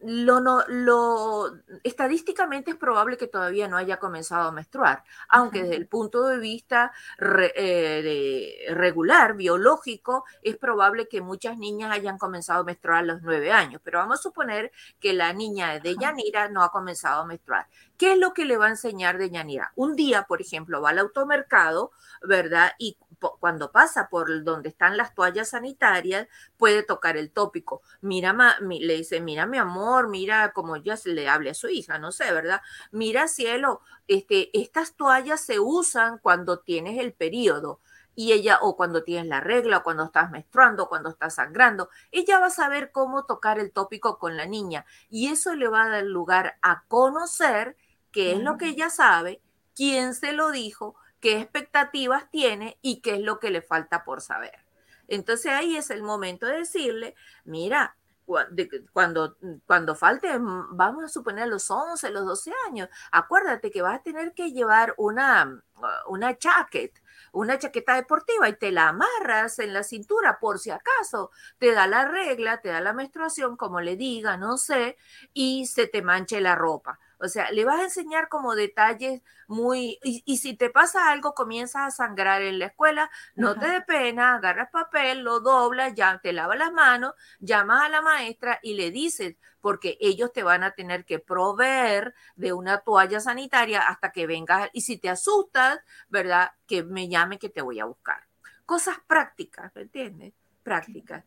[0.05, 5.75] lo, no, lo estadísticamente es probable que todavía no haya comenzado a menstruar, aunque desde
[5.75, 6.91] el punto de vista
[7.55, 13.51] eh, regular, biológico, es probable que muchas niñas hayan comenzado a menstruar a los nueve
[13.51, 17.67] años, pero vamos a suponer que la niña de Yanira no ha comenzado a menstruar.
[17.97, 19.71] ¿Qué es lo que le va a enseñar de Yanira?
[19.75, 22.73] Un día, por ejemplo, va al automercado, ¿verdad?
[22.77, 22.97] Y
[23.39, 27.81] cuando pasa por donde están las toallas sanitarias, puede tocar el tópico.
[28.01, 31.97] Mira, le dice, mira mi amor, mira como ya se le hable a su hija,
[31.99, 32.61] no sé, ¿verdad?
[32.91, 37.79] Mira cielo, este, estas toallas se usan cuando tienes el periodo.
[38.15, 42.39] y ella, o cuando tienes la regla, o cuando estás menstruando, cuando estás sangrando, ella
[42.39, 45.89] va a saber cómo tocar el tópico con la niña y eso le va a
[45.89, 47.75] dar lugar a conocer
[48.11, 49.41] qué es lo que ella sabe,
[49.75, 54.19] quién se lo dijo, qué expectativas tiene y qué es lo que le falta por
[54.19, 54.65] saber.
[55.07, 57.95] Entonces ahí es el momento de decirle, mira,
[58.91, 64.03] cuando, cuando falte, vamos a suponer los 11, los 12 años, acuérdate que vas a
[64.03, 65.63] tener que llevar una,
[66.07, 66.37] una
[67.31, 71.87] una chaqueta deportiva y te la amarras en la cintura por si acaso te da
[71.87, 74.97] la regla, te da la menstruación, como le diga, no sé,
[75.33, 76.99] y se te manche la ropa.
[77.23, 81.81] O sea, le vas a enseñar como detalles muy, y, si te pasa algo, comienzas
[81.87, 86.33] a sangrar en la escuela, no te dé pena, agarras papel, lo doblas, ya te
[86.33, 90.71] lavas las manos, llamas a la maestra y le dices, porque ellos te van a
[90.71, 96.51] tener que proveer de una toalla sanitaria hasta que vengas, y si te asustas, ¿verdad?
[96.67, 98.27] Que me llame que te voy a buscar.
[98.65, 100.33] Cosas prácticas, ¿me entiendes?
[100.61, 101.23] Prácticas.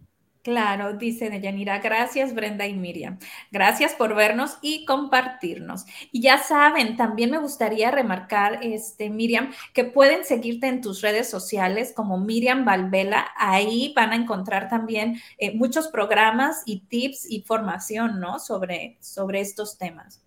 [0.46, 3.18] Claro, dice Deyanira, gracias Brenda y Miriam.
[3.50, 5.86] Gracias por vernos y compartirnos.
[6.12, 11.28] Y ya saben, también me gustaría remarcar, este, Miriam, que pueden seguirte en tus redes
[11.28, 13.26] sociales como Miriam Valvela.
[13.36, 18.38] Ahí van a encontrar también eh, muchos programas y tips y formación, ¿no?
[18.38, 20.22] Sobre, sobre estos temas.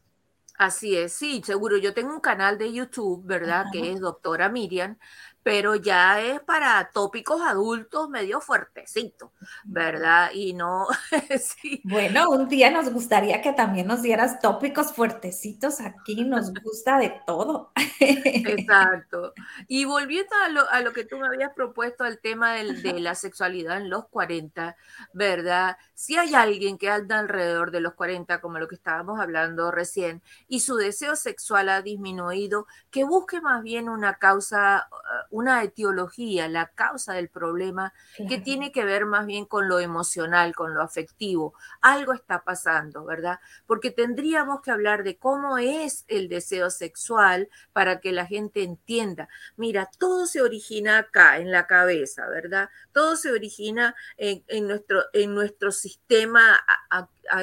[0.60, 1.78] Así es, sí, seguro.
[1.78, 3.68] Yo tengo un canal de YouTube, ¿verdad?
[3.72, 4.98] Que es doctora Miriam
[5.44, 9.32] pero ya es para tópicos adultos medio fuertecitos,
[9.64, 10.32] ¿verdad?
[10.34, 10.88] Y no,
[11.40, 11.82] sí.
[11.84, 17.22] Bueno, un día nos gustaría que también nos dieras tópicos fuertecitos, aquí nos gusta de
[17.26, 17.72] todo.
[18.00, 19.34] Exacto.
[19.68, 23.16] Y volviendo a lo, a lo que tú me habías propuesto, al tema de la
[23.16, 24.76] sexualidad en los 40,
[25.14, 25.78] ¿verdad?
[25.94, 30.22] Si hay alguien que anda alrededor de los 40, como lo que estábamos hablando recién,
[30.48, 34.90] y su deseo sexual ha disminuido, que busque más bien una causa
[35.30, 37.94] una etiología, la causa del problema,
[38.28, 41.54] que tiene que ver más bien con lo emocional, con lo afectivo.
[41.82, 43.40] Algo está pasando, ¿verdad?
[43.66, 49.30] Porque tendríamos que hablar de cómo es el deseo sexual para que la gente entienda.
[49.56, 52.70] Mira, todo se origina acá, en la cabeza, ¿verdad?
[52.92, 56.60] Todo se origina en, nuestro, en nuestro sistema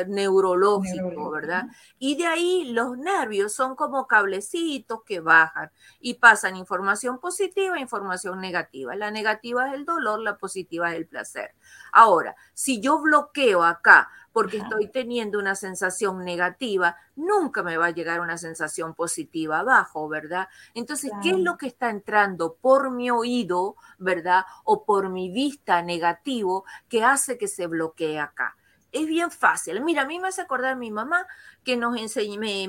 [0.07, 1.67] neurológico, ¿verdad?
[1.99, 5.71] Y de ahí los nervios son como cablecitos que bajan
[6.01, 8.95] y pasan información positiva e información negativa.
[8.97, 11.55] La negativa es el dolor, la positiva es el placer.
[11.93, 17.91] Ahora, si yo bloqueo acá porque estoy teniendo una sensación negativa, nunca me va a
[17.91, 20.49] llegar una sensación positiva abajo, ¿verdad?
[20.75, 24.45] Entonces, ¿qué es lo que está entrando por mi oído, ¿verdad?
[24.65, 28.57] O por mi vista negativo que hace que se bloquee acá?
[28.93, 29.81] Es bien fácil.
[29.83, 31.27] Mira, a mí me hace acordar a mi mamá
[31.65, 32.69] que nos enseñó, me,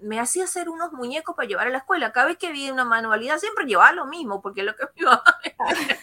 [0.00, 2.12] me, hacía hacer unos muñecos para llevar a la escuela.
[2.12, 5.22] Cada vez que vi una manualidad siempre llevaba lo mismo, porque lo que mi mamá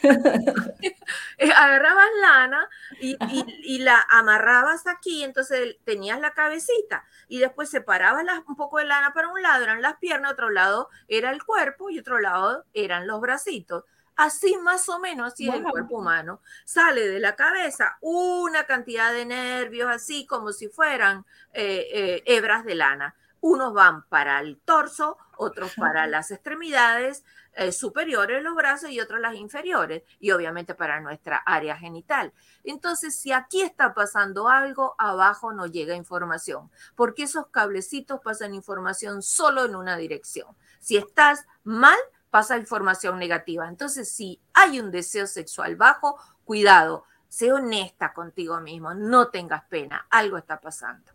[1.55, 2.69] agarrabas lana
[3.01, 3.17] y,
[3.63, 9.13] y, la amarrabas aquí, entonces tenías la cabecita y después separabas un poco de lana
[9.13, 13.07] para un lado, eran las piernas, otro lado era el cuerpo y otro lado eran
[13.07, 13.83] los bracitos.
[14.15, 16.41] Así más o menos, así es el cuerpo humano.
[16.65, 22.65] Sale de la cabeza una cantidad de nervios, así como si fueran eh, eh, hebras
[22.65, 23.15] de lana.
[23.39, 29.19] Unos van para el torso, otros para las extremidades eh, superiores, los brazos, y otros
[29.19, 32.31] las inferiores, y obviamente para nuestra área genital.
[32.63, 39.21] Entonces, si aquí está pasando algo, abajo no llega información, porque esos cablecitos pasan información
[39.21, 40.55] solo en una dirección.
[40.79, 41.97] Si estás mal,
[42.31, 43.67] pasa información negativa.
[43.67, 50.07] Entonces, si hay un deseo sexual bajo, cuidado, sé honesta contigo mismo, no tengas pena,
[50.09, 51.11] algo está pasando.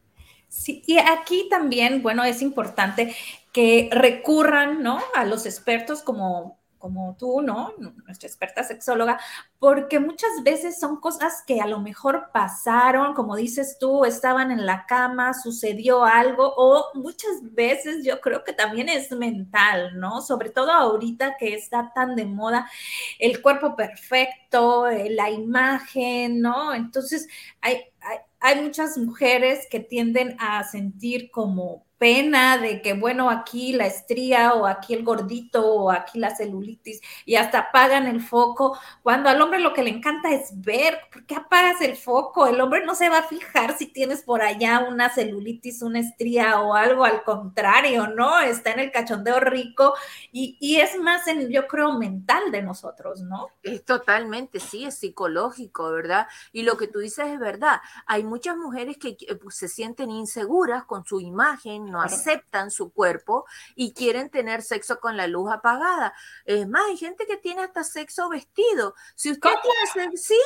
[0.48, 3.16] Sí, y aquí también, bueno, es importante
[3.52, 5.02] que recurran, ¿no?
[5.14, 7.72] A los expertos como como tú, ¿no?
[8.07, 9.18] Nuestra experta sexóloga,
[9.59, 14.64] porque muchas veces son cosas que a lo mejor pasaron, como dices tú, estaban en
[14.66, 20.22] la cama, sucedió algo, o muchas veces yo creo que también es mental, ¿no?
[20.22, 22.70] Sobre todo ahorita que está tan de moda
[23.18, 26.72] el cuerpo perfecto, eh, la imagen, ¿no?
[26.72, 27.27] Entonces,
[27.61, 33.72] hay, hay, hay muchas mujeres que tienden a sentir como pena de que, bueno, aquí
[33.72, 38.78] la estría o aquí el gordito o aquí la celulitis y hasta apagan el foco,
[39.02, 42.46] cuando al hombre lo que le encanta es ver, ¿por qué apagas el foco?
[42.46, 46.61] El hombre no se va a fijar si tienes por allá una celulitis, una estría
[46.61, 48.40] o algo, al contrario, ¿no?
[48.40, 49.94] Está en el cachondeo rico
[50.32, 53.48] y, y es más, en, yo creo, mental de nosotros, ¿no?
[53.62, 56.26] Es totalmente, sí, es psicológico, ¿verdad?
[56.52, 57.80] Y lo que tú dices es verdad.
[58.06, 62.92] Hay muchas mujeres que pues, se sienten inseguras con su imagen, quieren, no aceptan su
[62.92, 66.14] cuerpo y quieren tener sexo con la luz apagada.
[66.44, 68.94] Es más, hay gente que tiene hasta sexo vestido.
[69.14, 70.40] Si usted tiene sexo, sí,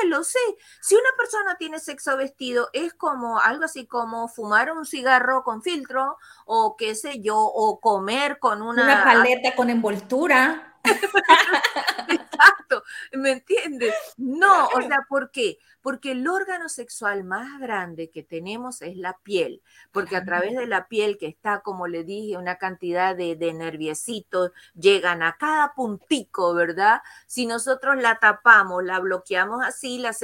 [0.00, 0.56] cielo, sí.
[0.80, 5.62] Si una persona tiene sexo vestido, es como algo así como fumar un cigarro con
[5.62, 8.84] filtro o qué sé yo, o comer con una...
[8.84, 10.75] Una paleta con envoltura.
[12.08, 13.94] Exacto, ¿me entiendes?
[14.16, 15.58] No, o sea, ¿por qué?
[15.80, 20.66] Porque el órgano sexual más grande que tenemos es la piel, porque a través de
[20.66, 25.74] la piel que está, como le dije, una cantidad de, de nerviecitos, llegan a cada
[25.74, 27.02] puntico, ¿verdad?
[27.26, 30.14] Si nosotros la tapamos, la bloqueamos así, la,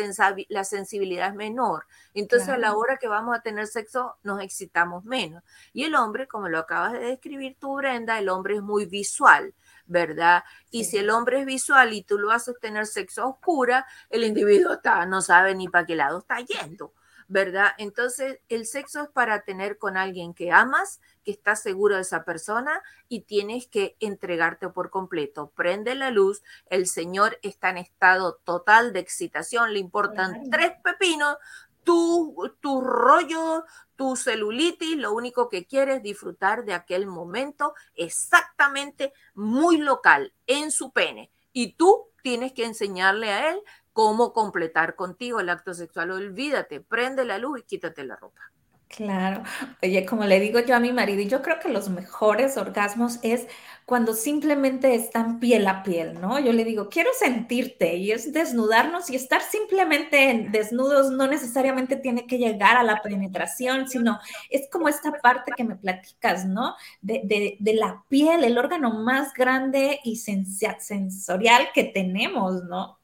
[0.48, 1.86] la sensibilidad es menor.
[2.14, 5.42] Entonces a la hora que vamos a tener sexo nos excitamos menos.
[5.72, 9.54] Y el hombre, como lo acabas de describir tú, Brenda, el hombre es muy visual.
[9.92, 10.42] ¿Verdad?
[10.70, 14.72] Y si el hombre es visual y tú lo haces tener sexo oscura, el individuo
[14.72, 16.94] está, no sabe ni para qué lado está yendo,
[17.28, 17.72] ¿verdad?
[17.78, 22.24] Entonces, el sexo es para tener con alguien que amas, que estás seguro de esa
[22.24, 25.52] persona y tienes que entregarte por completo.
[25.54, 31.36] Prende la luz, el Señor está en estado total de excitación, le importan tres pepinos
[31.84, 33.64] tu, tu rollo,
[33.96, 40.70] tu celulitis, lo único que quieres es disfrutar de aquel momento exactamente muy local en
[40.70, 41.30] su pene.
[41.52, 43.60] Y tú tienes que enseñarle a él
[43.92, 46.10] cómo completar contigo el acto sexual.
[46.12, 48.51] Olvídate, prende la luz y quítate la ropa.
[48.94, 49.42] Claro.
[49.82, 53.18] Oye, como le digo yo a mi marido, y yo creo que los mejores orgasmos
[53.22, 53.46] es
[53.86, 56.38] cuando simplemente están piel a piel, ¿no?
[56.38, 62.26] Yo le digo, quiero sentirte y es desnudarnos y estar simplemente desnudos no necesariamente tiene
[62.26, 64.18] que llegar a la penetración, sino
[64.50, 66.74] es como esta parte que me platicas, ¿no?
[67.00, 72.98] De, de la piel, el órgano más grande y sensorial que tenemos, ¿no?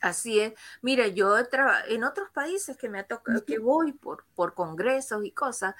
[0.00, 0.54] Así es.
[0.82, 1.36] Mira, yo
[1.88, 5.74] en otros países que me ha tocado, que voy por, por congresos y cosas,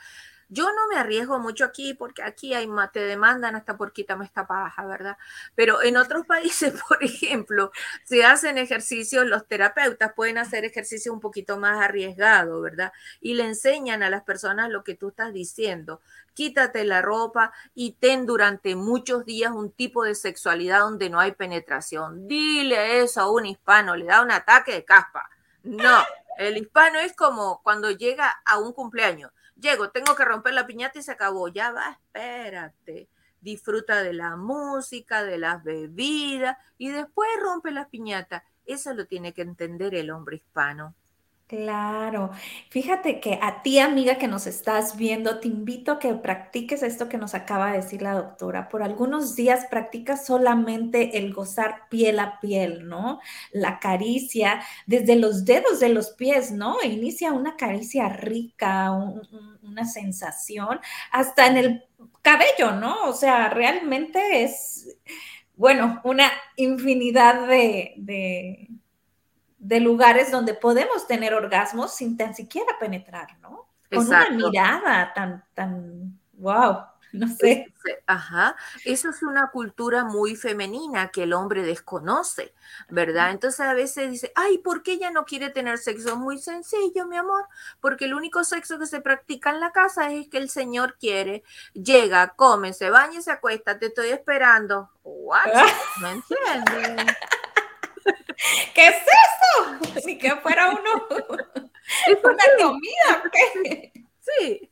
[0.50, 4.46] yo no me arriesgo mucho aquí porque aquí hay te demandan hasta por quítame esta
[4.46, 5.16] paja, ¿verdad?
[5.54, 7.70] Pero en otros países, por ejemplo,
[8.04, 12.92] se hacen ejercicios, los terapeutas pueden hacer ejercicios un poquito más arriesgados, ¿verdad?
[13.20, 16.00] Y le enseñan a las personas lo que tú estás diciendo.
[16.34, 21.32] Quítate la ropa y ten durante muchos días un tipo de sexualidad donde no hay
[21.32, 22.26] penetración.
[22.26, 25.28] Dile eso a un hispano, le da un ataque de caspa.
[25.62, 26.02] No,
[26.38, 29.30] el hispano es como cuando llega a un cumpleaños
[29.60, 31.48] Llego, tengo que romper la piñata y se acabó.
[31.48, 33.08] Ya va, espérate.
[33.40, 38.44] Disfruta de la música, de las bebidas y después rompe la piñata.
[38.64, 40.94] Eso lo tiene que entender el hombre hispano.
[41.50, 42.30] Claro.
[42.68, 47.08] Fíjate que a ti, amiga que nos estás viendo, te invito a que practiques esto
[47.08, 48.68] que nos acaba de decir la doctora.
[48.68, 53.18] Por algunos días practica solamente el gozar piel a piel, ¿no?
[53.50, 56.76] La caricia desde los dedos de los pies, ¿no?
[56.84, 58.92] Inicia una caricia rica,
[59.64, 60.78] una sensación,
[61.10, 61.84] hasta en el
[62.22, 63.08] cabello, ¿no?
[63.08, 64.96] O sea, realmente es,
[65.56, 68.68] bueno, una infinidad de de
[69.60, 73.68] lugares donde podemos tener orgasmos sin tan siquiera penetrar, ¿no?
[73.92, 77.72] Con una mirada tan, tan, wow, no sé.
[78.06, 82.54] Ajá, eso es una cultura muy femenina que el hombre desconoce,
[82.88, 83.30] ¿verdad?
[83.30, 86.16] Entonces a veces dice, ay, ¿por qué ella no quiere tener sexo?
[86.16, 87.46] Muy sencillo, mi amor,
[87.80, 91.42] porque el único sexo que se practica en la casa es que el señor quiere,
[91.72, 94.90] llega, come, se baña y se acuesta, te estoy esperando.
[95.02, 95.46] ¿What?
[96.00, 97.16] ¿Me entiendes?
[98.74, 100.00] ¿Qué es eso?
[100.06, 101.06] Ni que fuera uno.
[102.06, 103.30] ¿Es una comida?
[103.32, 103.92] ¿qué?
[104.20, 104.70] Sí.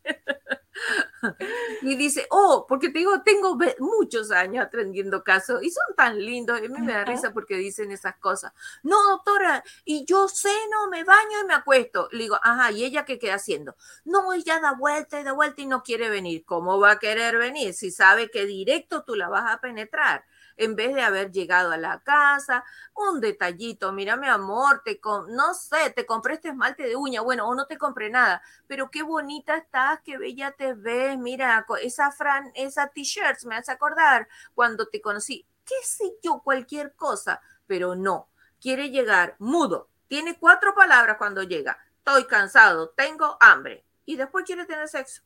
[1.83, 6.59] Y dice, oh, porque te digo, tengo muchos años aprendiendo casos y son tan lindos.
[6.59, 8.53] A mí me da risa porque dicen esas cosas.
[8.83, 12.09] No, doctora, y yo ceno, me baño y me acuesto.
[12.13, 13.77] Le digo, ajá, ¿y ella qué queda haciendo?
[14.05, 16.45] No, ella da vuelta y da vuelta y no quiere venir.
[16.45, 20.25] ¿Cómo va a querer venir si sabe que directo tú la vas a penetrar?
[20.59, 25.55] En vez de haber llegado a la casa, un detallito, mira mi amor, te no
[25.55, 29.03] sé, te compré este esmalte de uña, bueno, o no te compré nada, pero qué
[29.03, 34.89] bonita estás, qué bella te ves, mira, esa fran, esa t-shirt, me hace acordar cuando
[34.89, 38.29] te conocí, qué sé yo, cualquier cosa, pero no,
[38.61, 44.65] quiere llegar mudo, tiene cuatro palabras cuando llega, estoy cansado, tengo hambre, y después quiere
[44.65, 45.23] tener sexo.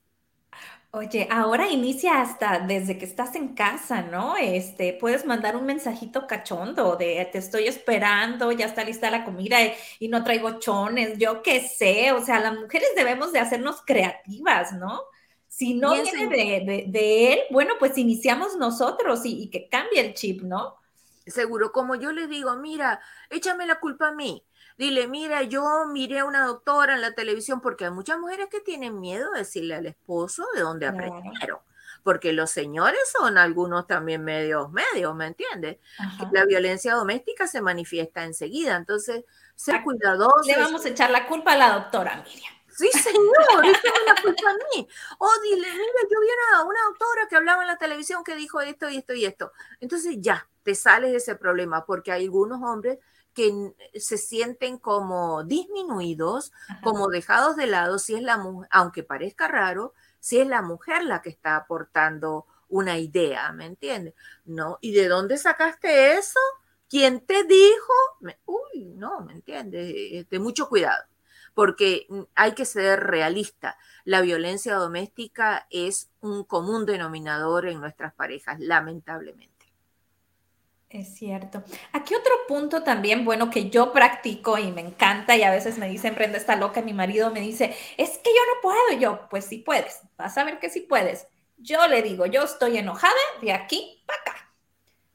[0.94, 4.36] Oye, ahora inicia hasta desde que estás en casa, ¿no?
[4.36, 9.56] Este, puedes mandar un mensajito cachondo de te estoy esperando, ya está lista la comida
[9.98, 14.74] y, no traigo chones, yo qué sé, o sea, las mujeres debemos de hacernos creativas,
[14.74, 15.00] ¿no?
[15.48, 20.42] Si no viene de, él, bueno, pues iniciamos nosotros y, y que cambie el chip,
[20.42, 20.76] ¿no?
[21.26, 24.44] Seguro, como yo le digo, mira, échame la culpa a mí
[24.82, 28.60] Dile, mira, yo miré a una doctora en la televisión porque hay muchas mujeres que
[28.60, 31.60] tienen miedo de decirle al esposo de dónde aprendieron.
[32.02, 35.78] Porque los señores son algunos también medios, medios, ¿me entiendes?
[36.32, 38.74] La violencia doméstica se manifiesta enseguida.
[38.74, 39.24] Entonces,
[39.54, 40.48] ser cuidadoso.
[40.48, 42.52] Le vamos a echar la culpa a la doctora Miriam.
[42.66, 44.88] Sí, señor, échame la culpa a mí.
[45.18, 48.60] O dile, mira, yo vi a una doctora que hablaba en la televisión que dijo
[48.60, 49.52] esto y esto y esto.
[49.78, 52.98] Entonces ya, te sales de ese problema, porque hay algunos hombres
[53.32, 56.52] que se sienten como disminuidos,
[56.82, 61.04] como dejados de lado, si es la mujer, aunque parezca raro, si es la mujer
[61.04, 64.14] la que está aportando una idea, ¿me entiendes?
[64.44, 66.40] No, ¿y de dónde sacaste eso?
[66.88, 67.92] ¿Quién te dijo?
[68.46, 69.92] uy, no, ¿me entiendes?
[69.94, 71.04] Eh, de mucho cuidado,
[71.54, 73.78] porque mm, hay que ser realista.
[74.04, 79.51] La violencia doméstica es un común denominador en nuestras parejas, lamentablemente.
[80.92, 81.64] Es cierto.
[81.92, 85.88] Aquí otro punto también, bueno, que yo practico y me encanta y a veces me
[85.88, 89.00] dicen, Brenda está loca, mi marido me dice, es que yo no puedo.
[89.00, 91.26] yo, pues sí puedes, vas a ver que sí puedes.
[91.56, 94.54] Yo le digo, yo estoy enojada de aquí para acá.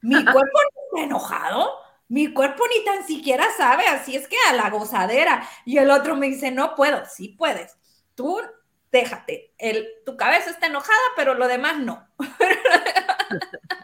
[0.02, 1.72] Mi cuerpo no está enojado,
[2.08, 5.48] mi cuerpo ni tan siquiera sabe, así es que a la gozadera.
[5.64, 7.78] Y el otro me dice, no puedo, sí puedes.
[8.16, 8.42] Tú
[8.92, 12.08] déjate, el, tu cabeza está enojada, pero lo demás no.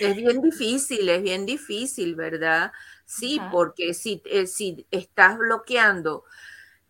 [0.00, 2.72] Es bien difícil, es bien difícil, ¿verdad?
[3.04, 6.24] Sí, porque si, eh, si estás bloqueando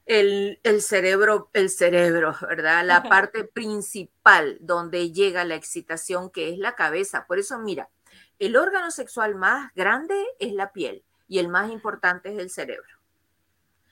[0.06, 2.84] el, cerebro, el cerebro, ¿verdad?
[2.84, 7.26] La parte principal donde llega la excitación, que es la cabeza.
[7.26, 7.90] Por eso, mira,
[8.38, 12.96] el órgano sexual más grande es la piel y el más importante es el cerebro.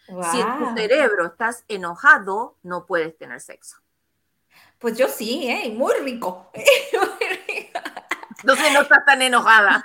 [0.07, 3.79] Si en tu cerebro estás enojado, no puedes tener sexo.
[4.79, 5.71] Pues yo sí, ¿eh?
[5.71, 6.51] Muy rico.
[8.41, 9.83] Entonces no estás tan enojada.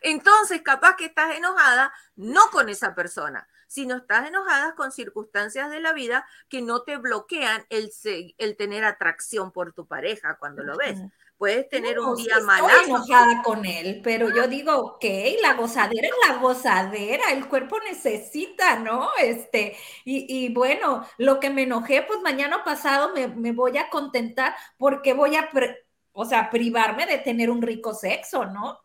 [0.00, 5.80] Entonces, capaz que estás enojada no con esa persona, sino estás enojada con circunstancias de
[5.80, 7.90] la vida que no te bloquean el,
[8.38, 11.00] el tener atracción por tu pareja cuando lo ves.
[11.44, 12.66] Puedes tener un día malo.
[12.68, 15.04] Estoy enojada con él, pero yo digo, ok,
[15.42, 19.10] la gozadera es la gozadera, el cuerpo necesita, ¿no?
[19.20, 19.76] Este,
[20.06, 24.56] y, y bueno, lo que me enojé, pues mañana pasado me, me voy a contentar
[24.78, 25.50] porque voy a
[26.12, 28.80] o sea, privarme de tener un rico sexo, ¿no?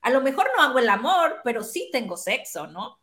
[0.00, 3.00] A lo mejor no hago el amor, pero sí tengo sexo, ¿no?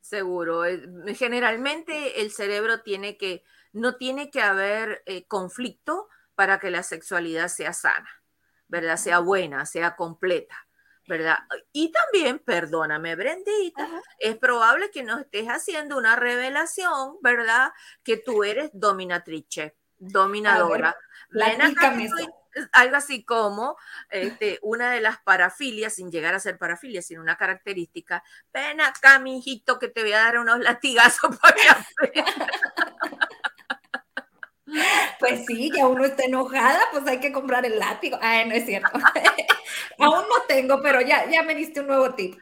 [0.00, 0.64] Seguro.
[0.64, 6.82] Eh, generalmente el cerebro tiene que, no tiene que haber eh, conflicto para que la
[6.82, 8.08] sexualidad sea sana,
[8.70, 8.96] ¿verdad?
[8.96, 10.56] Sea buena, sea completa.
[11.06, 11.38] ¿verdad?
[11.72, 13.88] Y también, perdóname, Brendita,
[14.20, 17.72] es probable que nos estés haciendo una revelación, ¿verdad?
[18.04, 20.96] Que tú eres dominatrice, dominadora.
[21.30, 21.58] Ver,
[22.72, 23.76] algo así como
[24.10, 29.18] este, una de las parafilias, sin llegar a ser parafilia, sino una característica, ven acá,
[29.18, 31.54] mi hijito, que te voy a dar unos latigazos para
[32.12, 32.24] que
[35.18, 38.18] Pues sí, ya uno está enojada, pues hay que comprar el látigo.
[38.20, 38.90] Ay, no es cierto.
[39.98, 42.38] Aún no tengo, pero ya, ya me diste un nuevo tip.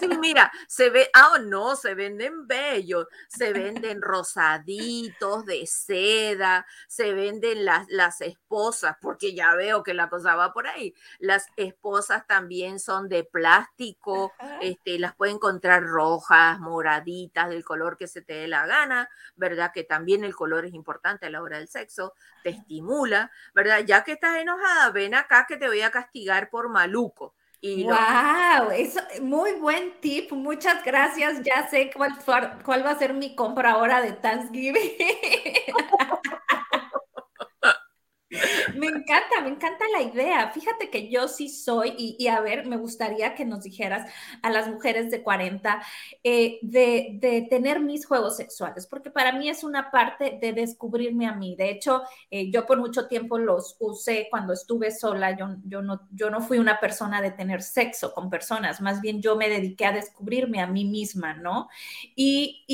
[0.00, 7.12] Sí, mira, se ve, ah, no, se venden bellos, se venden rosaditos de seda, se
[7.12, 10.94] venden las, las esposas, porque ya veo que la cosa va por ahí.
[11.18, 18.06] Las esposas también son de plástico, este, las pueden encontrar rojas, moraditas, del color que
[18.06, 19.70] se te dé la gana, ¿verdad?
[19.72, 23.80] Que también el color es importante a la hora sexo, te estimula, ¿verdad?
[23.86, 27.34] Ya que estás enojada, ven acá que te voy a castigar por maluco.
[27.60, 30.30] Y wow, eso muy buen tip.
[30.32, 31.40] Muchas gracias.
[31.42, 32.12] Ya sé cuál,
[32.62, 34.92] cuál va a ser mi compra ahora de Thanksgiving.
[38.74, 40.50] Me encanta, me encanta la idea.
[40.50, 44.10] Fíjate que yo sí soy, y, a ver, me gustaría que nos dijeras
[44.42, 45.82] a las mujeres de 40
[46.24, 51.34] eh, de, tener mis juegos sexuales, porque para mí es una parte de descubrirme a
[51.34, 51.54] mí.
[51.56, 55.36] De hecho, eh, yo por mucho tiempo los usé cuando estuve sola.
[55.36, 59.86] Yo, no fui una persona de tener sexo con personas, más bien yo me dediqué
[59.86, 61.68] a descubrirme a mí misma, ¿no?
[62.16, 62.64] Y,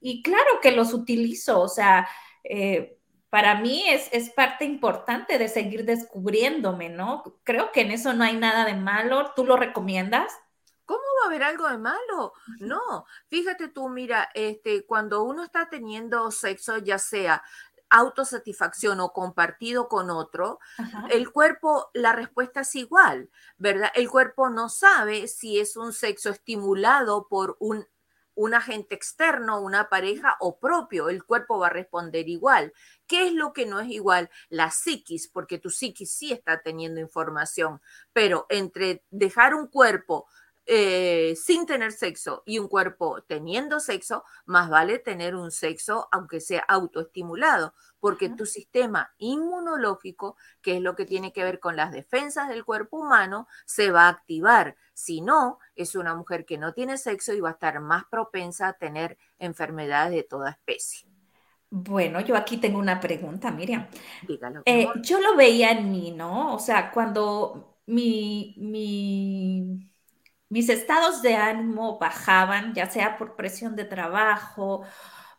[0.00, 2.08] y, claro que los utilizo, o sea...
[2.48, 2.95] Eh,
[3.36, 7.22] para mí es, es, parte importante de seguir descubriéndome, ¿no?
[7.44, 9.34] Creo que en eso no hay nada de malo.
[9.36, 10.32] ¿Tú lo recomiendas?
[10.86, 12.32] ¿Cómo va a haber algo de malo?
[12.60, 17.42] No, fíjate tú, mira, este, cuando uno está teniendo sexo, ya sea
[17.90, 20.58] autosatisfacción o compartido con otro,
[21.10, 23.28] el cuerpo, la respuesta es igual,
[23.58, 23.92] ¿verdad?
[23.94, 27.86] El cuerpo no sabe si es un sexo estimulado por un
[28.36, 32.72] un agente externo, una pareja o propio, el cuerpo va a responder igual.
[33.06, 34.30] ¿Qué es lo que no es igual?
[34.48, 37.80] La psiquis, porque tu psiquis sí está teniendo información,
[38.12, 40.26] pero entre dejar un cuerpo
[40.68, 46.40] eh, sin tener sexo y un cuerpo teniendo sexo, más vale tener un sexo aunque
[46.40, 51.92] sea autoestimulado, porque tu sistema inmunológico, que es lo que tiene que ver con las
[51.92, 54.76] defensas del cuerpo humano, se va a activar.
[54.92, 58.66] Si no, es una mujer que no tiene sexo y va a estar más propensa
[58.66, 61.15] a tener enfermedades de toda especie.
[61.70, 63.88] Bueno, yo aquí tengo una pregunta, Miriam.
[64.20, 64.66] Dígalo.
[64.66, 66.54] Eh, yo lo veía en mí, ¿no?
[66.54, 69.90] O sea, cuando mi, mi,
[70.50, 74.84] mis estados de ánimo bajaban, ya sea por presión de trabajo,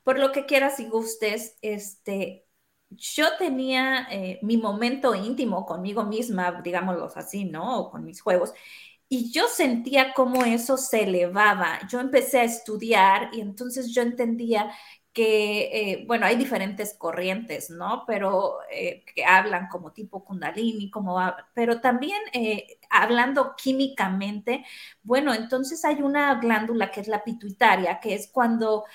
[0.03, 2.47] por lo que quieras y gustes, este,
[2.89, 7.79] yo tenía eh, mi momento íntimo conmigo misma, digámoslo así, ¿no?
[7.81, 8.53] O con mis juegos.
[9.09, 11.79] Y yo sentía cómo eso se elevaba.
[11.89, 14.69] Yo empecé a estudiar y entonces yo entendía
[15.17, 18.03] que, eh, bueno, hay diferentes corrientes, ¿no?
[18.05, 21.17] Pero eh, que hablan como tipo kundalini, como,
[21.55, 24.63] pero también eh, hablando químicamente,
[25.01, 28.85] bueno, entonces hay una glándula que es la pituitaria, que es cuando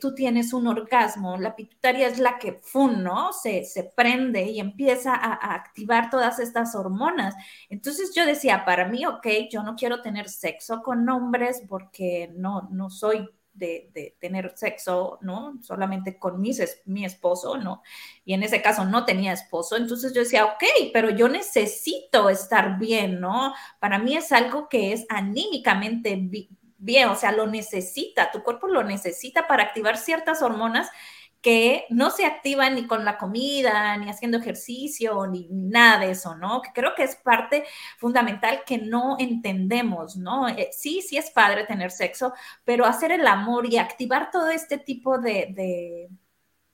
[0.00, 3.32] tú tienes un orgasmo, la pituitaria es la que, ¡fum!, ¿no?
[3.32, 7.34] Se, se prende y empieza a, a, activar todas estas hormonas.
[7.68, 12.68] Entonces yo decía, para mí, ok, yo no quiero tener sexo con hombres porque no,
[12.70, 15.58] no soy de, tener sexo, ¿no?
[15.62, 16.52] Solamente con mi,
[16.86, 17.82] mi esposo, ¿no?
[18.24, 22.78] Y en ese caso no tenía esposo, entonces yo decía, ok, pero yo necesito estar
[22.78, 23.54] bien, ¿no?
[23.80, 26.28] Para mí es algo que es anímicamente
[26.78, 30.90] bien, o sea, lo necesita, tu cuerpo lo necesita para activar ciertas hormonas
[31.44, 36.34] que no se activan ni con la comida, ni haciendo ejercicio, ni, nada de eso,
[36.36, 36.62] ¿no?
[36.62, 37.64] Que creo que es parte
[37.98, 40.48] fundamental que no entendemos, ¿no?
[40.48, 42.32] Eh, sí, sí es padre tener sexo,
[42.64, 46.08] pero hacer el amor y activar todo este tipo de, de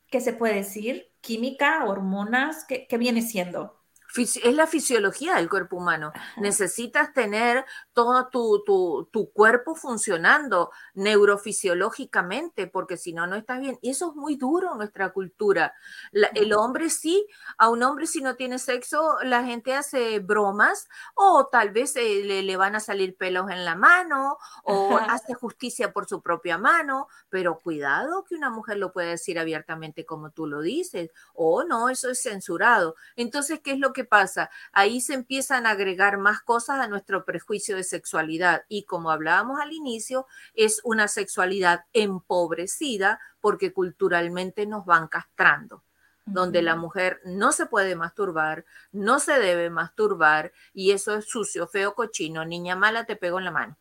[0.09, 1.13] ¿qué se puede decir?
[1.21, 3.80] Química, hormonas, ¿qué, qué viene siendo?
[4.17, 6.13] Es la fisiología del cuerpo humano.
[6.37, 13.79] Necesitas tener todo tu, cuerpo funcionando neurofisiológicamente, porque si no, no estás bien.
[13.81, 15.75] Y eso es muy duro en nuestra cultura.
[16.13, 17.27] el hombre sí,
[17.59, 22.43] a un hombre si no tiene sexo, la gente hace bromas o tal vez eh,
[22.43, 27.09] le, van a salir pelos en la mano o hace justicia por su propia mano,
[27.29, 31.89] pero cuidado que una mujer lo puede decir abiertamente como tú lo dices, o no,
[31.89, 32.97] eso es censurado.
[33.17, 34.51] Entonces, ¿qué es lo que pasa?
[34.73, 39.61] Ahí se empiezan a agregar más cosas a nuestro prejuicio de sexualidad y como hablábamos
[39.61, 45.85] al inicio, es una sexualidad empobrecida porque culturalmente nos van castrando
[46.27, 51.67] donde la mujer no se puede masturbar, no se debe masturbar y eso es sucio,
[51.67, 53.77] feo, cochino, niña mala te pego en la mano.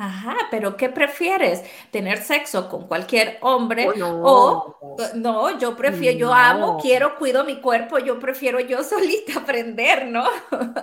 [0.00, 1.62] Ajá, pero ¿qué prefieres?
[1.90, 3.86] ¿Tener sexo con cualquier hombre?
[3.86, 4.22] Oh, no.
[4.22, 4.78] O
[5.14, 10.24] no, yo prefiero, yo amo, quiero, cuido mi cuerpo, yo prefiero yo solita aprender, ¿no?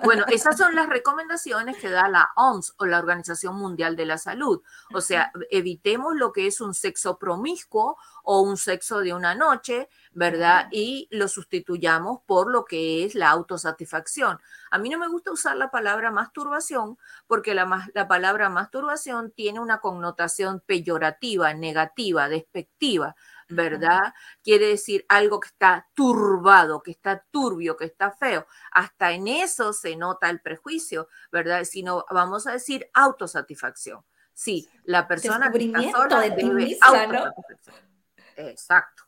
[0.03, 4.19] Bueno, esas son las recomendaciones que da la OMS o la Organización Mundial de la
[4.19, 4.61] Salud.
[4.93, 9.89] O sea, evitemos lo que es un sexo promiscuo o un sexo de una noche,
[10.17, 10.67] ¿verdad?
[10.71, 14.39] Y lo sustituyamos por lo que es la autosatisfacción.
[14.71, 16.97] A mí no me gusta usar la palabra masturbación
[17.27, 23.15] porque la, la palabra masturbación tiene una connotación peyorativa, negativa, despectiva.
[23.49, 24.13] ¿verdad?
[24.43, 28.45] Quiere decir algo que está turbado, que está turbio, que está feo.
[28.71, 31.63] Hasta en eso se nota el prejuicio, ¿verdad?
[31.63, 34.03] Sino vamos a decir autosatisfacción.
[34.33, 36.77] Sí, la persona que está sola debe
[38.35, 39.06] Exacto.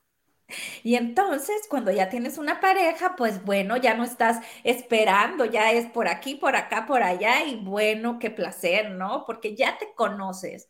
[0.83, 5.87] Y entonces, cuando ya tienes una pareja, pues bueno, ya no estás esperando, ya es
[5.87, 9.25] por aquí, por acá, por allá, y bueno, qué placer, ¿no?
[9.25, 10.69] Porque ya te conoces.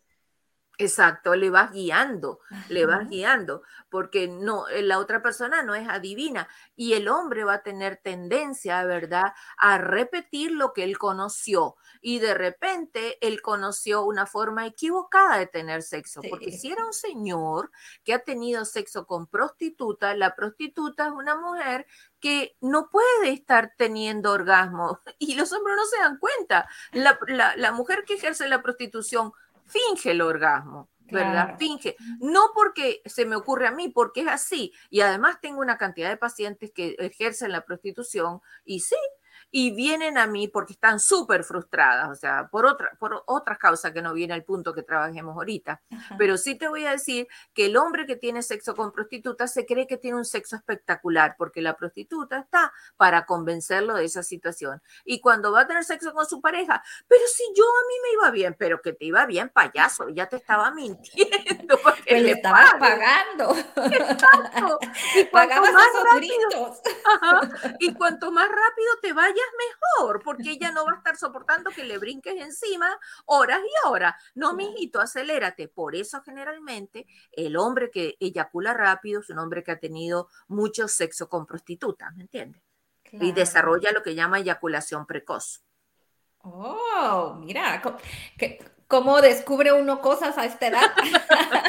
[0.81, 5.89] Exacto, le vas guiando, le vas guiando, porque no, eh, la otra persona no es
[5.89, 11.75] adivina y el hombre va a tener tendencia, ¿verdad?, a repetir lo que él conoció
[11.99, 16.93] y de repente él conoció una forma equivocada de tener sexo, porque si era un
[16.93, 17.71] señor
[18.05, 21.87] que ha tenido sexo con prostituta, la prostituta es una mujer
[22.21, 26.69] que no puede estar teniendo orgasmo y los hombres no se dan cuenta.
[26.93, 27.19] La,
[27.57, 29.33] la mujer que ejerce la prostitución
[29.69, 30.89] finge el orgasmo.
[31.11, 31.55] ¿verdad?
[31.57, 31.95] Finge.
[32.19, 34.73] No porque se me ocurre a mí, porque es así.
[34.89, 38.95] Y además tengo una cantidad de pacientes que ejercen la prostitución y sí,
[39.51, 43.91] y vienen a mí porque están súper frustradas, o sea, por, otra, por otras causas
[43.91, 45.81] que no viene al punto que trabajemos ahorita.
[46.17, 49.65] Pero sí te voy a decir que el hombre que tiene sexo con prostituta se
[49.65, 54.81] cree que tiene un sexo espectacular porque la prostituta está para convencerlo de esa situación.
[55.03, 58.13] Y cuando va a tener sexo con su pareja, pero si yo a mí me
[58.13, 61.79] iba bien, pero que te iba bien, payaso, ya te estaba mintiendo.
[61.81, 63.55] Porque le estaba pagando.
[63.91, 64.79] Exacto.
[65.15, 66.81] Y Pagabas esos gritos.
[67.79, 71.71] y cuanto más rápido te vaya vayas mejor, porque ella no va a estar soportando
[71.71, 72.87] que le brinques encima
[73.25, 74.15] horas y horas.
[74.35, 75.67] No, mijito, acelérate.
[75.67, 80.87] Por eso generalmente el hombre que eyacula rápido es un hombre que ha tenido mucho
[80.87, 82.61] sexo con prostitutas, ¿me entiendes?
[83.11, 85.63] Y desarrolla lo que llama eyaculación precoz.
[86.41, 87.81] Oh, mira,
[88.87, 90.91] ¿cómo descubre uno cosas a esta edad?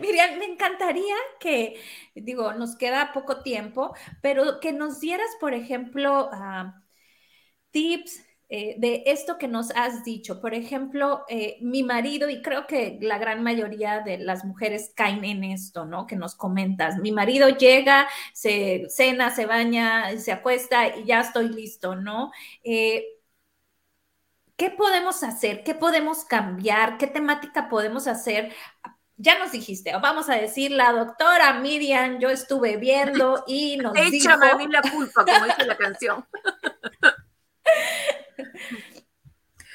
[0.00, 1.80] Miriam, me encantaría que,
[2.14, 6.82] digo, nos queda poco tiempo, pero que nos dieras, por ejemplo, ah,
[7.70, 10.40] tips eh, de esto que nos has dicho.
[10.40, 15.24] Por ejemplo, eh, mi marido, y creo que la gran mayoría de las mujeres caen
[15.24, 16.06] en esto, ¿no?
[16.06, 16.98] Que nos comentas.
[16.98, 22.30] Mi marido llega, se cena, se baña, se acuesta y ya estoy listo, ¿no?
[22.62, 23.04] Eh,
[24.56, 25.62] ¿Qué podemos hacer?
[25.64, 26.96] ¿Qué podemos cambiar?
[26.98, 28.54] ¿Qué temática podemos hacer
[29.16, 34.46] ya nos dijiste, vamos a decir, la doctora Miriam, yo estuve viendo y nos Échame
[34.46, 34.54] dijo...
[34.54, 36.26] a mí la culpa, como dice la canción.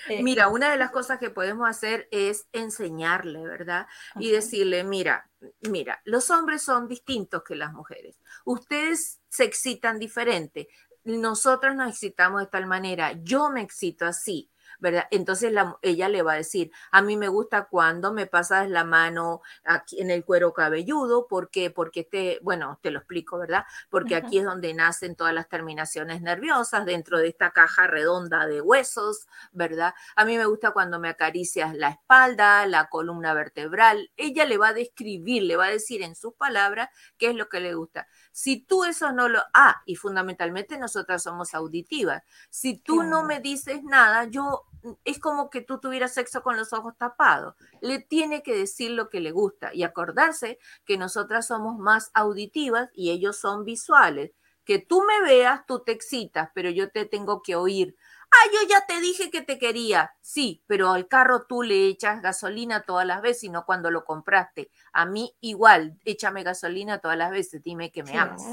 [0.09, 3.87] Eh, mira, una de las cosas que podemos hacer es enseñarle, ¿verdad?
[4.15, 5.29] Y decirle, mira,
[5.69, 8.19] mira, los hombres son distintos que las mujeres.
[8.43, 10.67] Ustedes se excitan diferente.
[11.03, 13.13] Nosotras nos excitamos de tal manera.
[13.23, 14.49] Yo me excito así.
[14.81, 15.07] ¿Verdad?
[15.11, 19.41] Entonces ella le va a decir, a mí me gusta cuando me pasas la mano
[19.63, 21.69] aquí en el cuero cabelludo, ¿por qué?
[21.69, 23.63] Porque te, bueno, te lo explico, ¿verdad?
[23.89, 28.59] Porque aquí es donde nacen todas las terminaciones nerviosas dentro de esta caja redonda de
[28.59, 29.93] huesos, ¿verdad?
[30.15, 34.11] A mí me gusta cuando me acaricias la espalda, la columna vertebral.
[34.17, 37.47] Ella le va a describir, le va a decir en sus palabras qué es lo
[37.47, 38.07] que le gusta.
[38.31, 39.41] Si tú eso no lo...
[39.53, 42.23] Ah, y fundamentalmente nosotras somos auditivas.
[42.49, 44.65] Si tú no me dices nada, yo
[45.05, 47.55] es como que tú tuvieras sexo con los ojos tapados.
[47.81, 52.89] Le tiene que decir lo que le gusta y acordarse que nosotras somos más auditivas
[52.93, 54.31] y ellos son visuales.
[54.63, 57.95] Que tú me veas, tú te excitas, pero yo te tengo que oír.
[58.31, 60.13] Ah, yo ya te dije que te quería.
[60.21, 64.05] Sí, pero al carro tú le echas gasolina todas las veces y no cuando lo
[64.05, 64.71] compraste.
[64.93, 68.43] A mí igual, échame gasolina todas las veces, dime que me amas.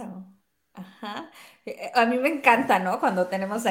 [0.79, 1.31] Ajá.
[1.65, 3.01] Eh, a mí me encanta, ¿no?
[3.01, 3.65] Cuando tenemos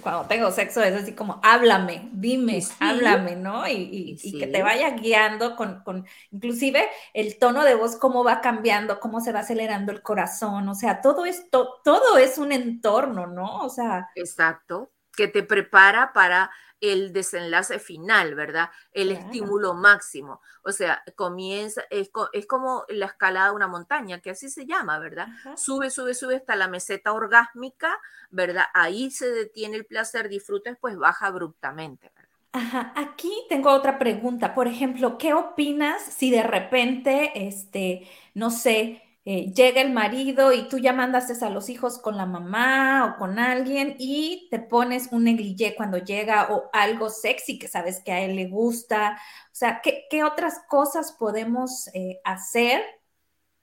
[0.00, 3.66] cuando tengo sexo es así como háblame, dime, háblame, ¿no?
[3.68, 9.00] Y, que te vaya guiando con, con, inclusive el tono de voz, cómo va cambiando,
[9.00, 13.62] cómo se va acelerando el corazón, o sea, todo esto, todo es un entorno, ¿no?
[13.64, 14.08] O sea.
[14.14, 16.50] Exacto, que te prepara para
[16.80, 18.70] el desenlace final, ¿verdad?
[18.92, 20.40] El estímulo máximo.
[20.62, 22.10] O sea, comienza, es,
[22.46, 25.28] como la escalada de una montaña, que así se llama, ¿verdad?
[25.56, 27.98] Sube, sube, sube hasta la meseta orgásmica,
[28.30, 28.64] ¿verdad?
[28.74, 32.30] Ahí se detiene el placer, disfruta, después baja abruptamente, ¿verdad?
[32.52, 34.54] Ajá, aquí tengo otra pregunta.
[34.54, 40.68] Por ejemplo, ¿qué opinas si de repente, este, no sé, eh, llega el marido y
[40.68, 45.08] tú ya mandaste a los hijos con la mamá o con alguien y te pones
[45.12, 49.18] un negligé cuando llega o algo sexy que sabes que a él le gusta.
[49.46, 52.82] O sea, ¿qué, otras cosas podemos eh, hacer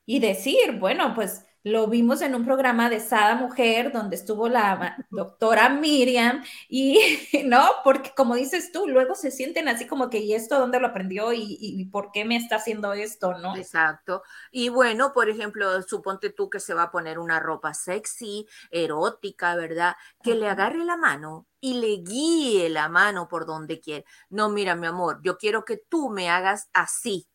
[0.05, 0.79] y decir?
[0.79, 6.43] Bueno, pues lo vimos en un programa de Sada Mujer, donde estuvo la doctora Miriam,
[6.67, 6.99] y
[7.45, 10.87] no, porque como dices tú, luego se sienten así como que, ¿y esto dónde lo
[10.87, 11.33] aprendió?
[11.33, 13.37] ¿Y, por qué me está haciendo esto?
[13.37, 13.55] ¿No?
[13.55, 14.23] Exacto.
[14.51, 19.55] Y bueno, por ejemplo, suponte tú que se va a poner una ropa sexy, erótica,
[19.55, 19.95] ¿verdad?
[20.23, 24.05] Que le agarre la mano y le guíe la mano por donde quiere.
[24.29, 27.27] No, mira, mi amor, yo quiero que tú me hagas así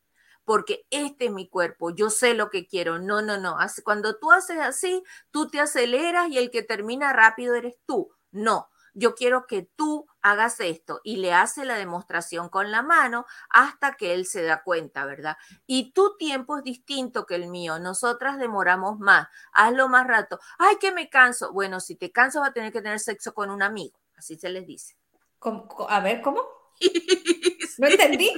[0.46, 3.00] porque este es mi cuerpo, yo sé lo que quiero.
[3.00, 3.58] No, no, no.
[3.84, 8.12] Cuando tú haces así, tú te aceleras y el que termina rápido eres tú.
[8.30, 13.26] No, yo quiero que tú hagas esto y le hace la demostración con la mano
[13.50, 15.36] hasta que él se da cuenta, ¿verdad?
[15.66, 20.38] Y tu tiempo es distinto que el mío, nosotras demoramos más, hazlo más rato.
[20.58, 21.52] Ay, que me canso.
[21.52, 24.48] Bueno, si te canso va a tener que tener sexo con un amigo, así se
[24.48, 24.96] les dice.
[25.88, 26.42] A ver, ¿cómo?
[27.78, 28.30] No entendí.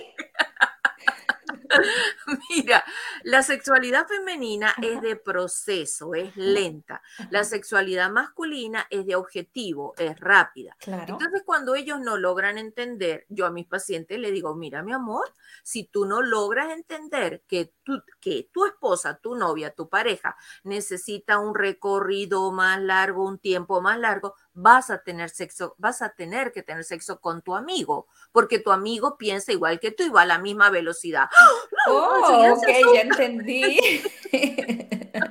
[2.51, 2.85] Mira,
[3.23, 7.03] la sexualidad femenina es de proceso, es lenta.
[7.31, 10.77] La sexualidad masculina es de objetivo, es rápida.
[10.87, 15.33] Entonces, cuando ellos no logran entender, yo a mis pacientes le digo, mira, mi amor,
[15.63, 21.39] si tú no logras entender que tu, que tu esposa, tu novia, tu pareja necesita
[21.39, 26.53] un recorrido más largo, un tiempo más largo, vas a tener sexo, vas a tener
[26.53, 30.23] que tener sexo con tu amigo, porque tu amigo piensa igual que tú y va
[30.23, 31.29] a la misma velocidad.
[31.91, 33.79] Oh, ok, ya entendí.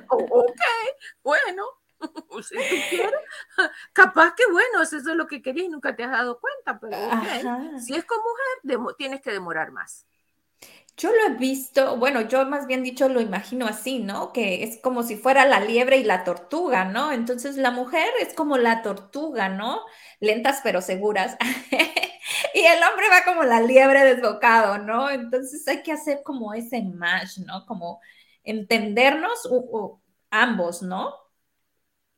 [0.08, 0.60] ok,
[1.22, 1.64] bueno,
[2.42, 3.20] si tú quieres,
[3.92, 6.96] capaz que bueno, eso es lo que querías y nunca te has dado cuenta, pero
[7.78, 10.07] si es con mujer, tienes que demorar más.
[10.98, 14.32] Yo lo he visto, bueno, yo más bien dicho lo imagino así, ¿no?
[14.32, 17.12] Que es como si fuera la liebre y la tortuga, ¿no?
[17.12, 19.80] Entonces la mujer es como la tortuga, ¿no?
[20.20, 21.36] Lentas pero seguras.
[22.54, 25.08] y el hombre va como la liebre desbocado, ¿no?
[25.08, 27.64] Entonces hay que hacer como ese match, ¿no?
[27.66, 28.00] Como
[28.42, 29.48] entendernos
[30.30, 31.14] ambos, ¿no?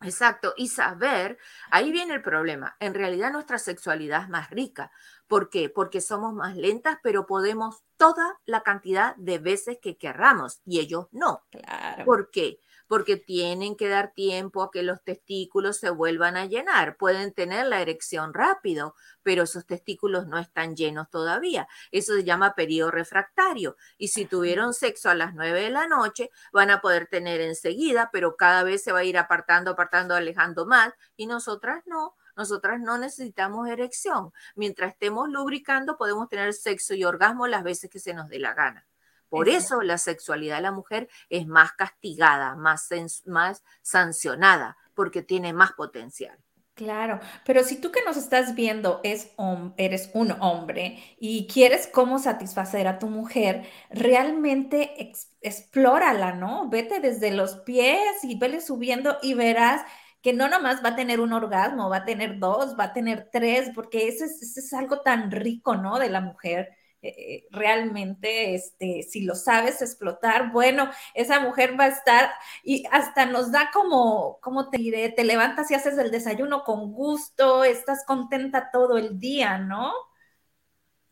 [0.02, 1.36] Exacto, y saber,
[1.70, 2.74] ahí viene el problema.
[2.80, 4.90] En realidad nuestra sexualidad es más rica.
[5.30, 5.68] ¿Por qué?
[5.68, 11.06] Porque somos más lentas, pero podemos toda la cantidad de veces que querramos y ellos
[11.12, 11.44] no.
[11.52, 12.04] Claro.
[12.04, 12.60] ¿Por qué?
[12.90, 16.96] porque tienen que dar tiempo a que los testículos se vuelvan a llenar.
[16.96, 21.68] Pueden tener la erección rápido, pero esos testículos no están llenos todavía.
[21.92, 23.76] Eso se llama periodo refractario.
[23.96, 28.10] Y si tuvieron sexo a las 9 de la noche, van a poder tener enseguida,
[28.12, 30.92] pero cada vez se va a ir apartando, apartando, alejando más.
[31.14, 32.16] Y nosotras no.
[32.36, 34.32] Nosotras no necesitamos erección.
[34.54, 38.54] Mientras estemos lubricando, podemos tener sexo y orgasmo las veces que se nos dé la
[38.54, 38.86] gana.
[39.28, 42.88] Por eso la sexualidad de la mujer es más castigada, más,
[43.26, 46.36] más sancionada, porque tiene más potencial.
[46.74, 49.32] Claro, pero si tú que nos estás viendo es,
[49.76, 55.12] eres un hombre y quieres cómo satisfacer a tu mujer, realmente
[55.42, 56.70] explórala, ¿no?
[56.70, 59.82] Vete desde los pies y vele subiendo y verás
[60.22, 63.30] que no nomás va a tener un orgasmo, va a tener dos, va a tener
[63.32, 65.98] tres, porque eso es, algo tan rico, ¿no?
[65.98, 66.68] De la mujer
[67.02, 72.30] eh, realmente, este, si lo sabes explotar, bueno, esa mujer va a estar
[72.62, 75.08] y hasta nos da como, ¿cómo te diré?
[75.10, 79.92] Te levantas y haces el desayuno con gusto, estás contenta todo el día, ¿no?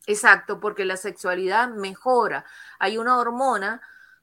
[0.05, 2.45] Exacto, porque la sexualidad mejora.
[2.79, 3.81] Hay una hormona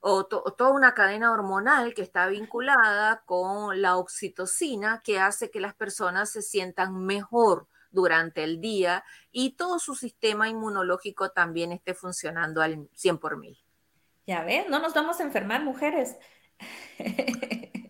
[0.08, 5.74] o toda una cadena hormonal que está vinculada con la oxitocina que hace que las
[5.74, 9.02] personas se sientan mejor durante el día
[9.32, 13.58] y todo su sistema inmunológico también esté funcionando al 100 por mil.
[14.28, 16.16] Ya ves, no nos vamos a enfermar, mujeres.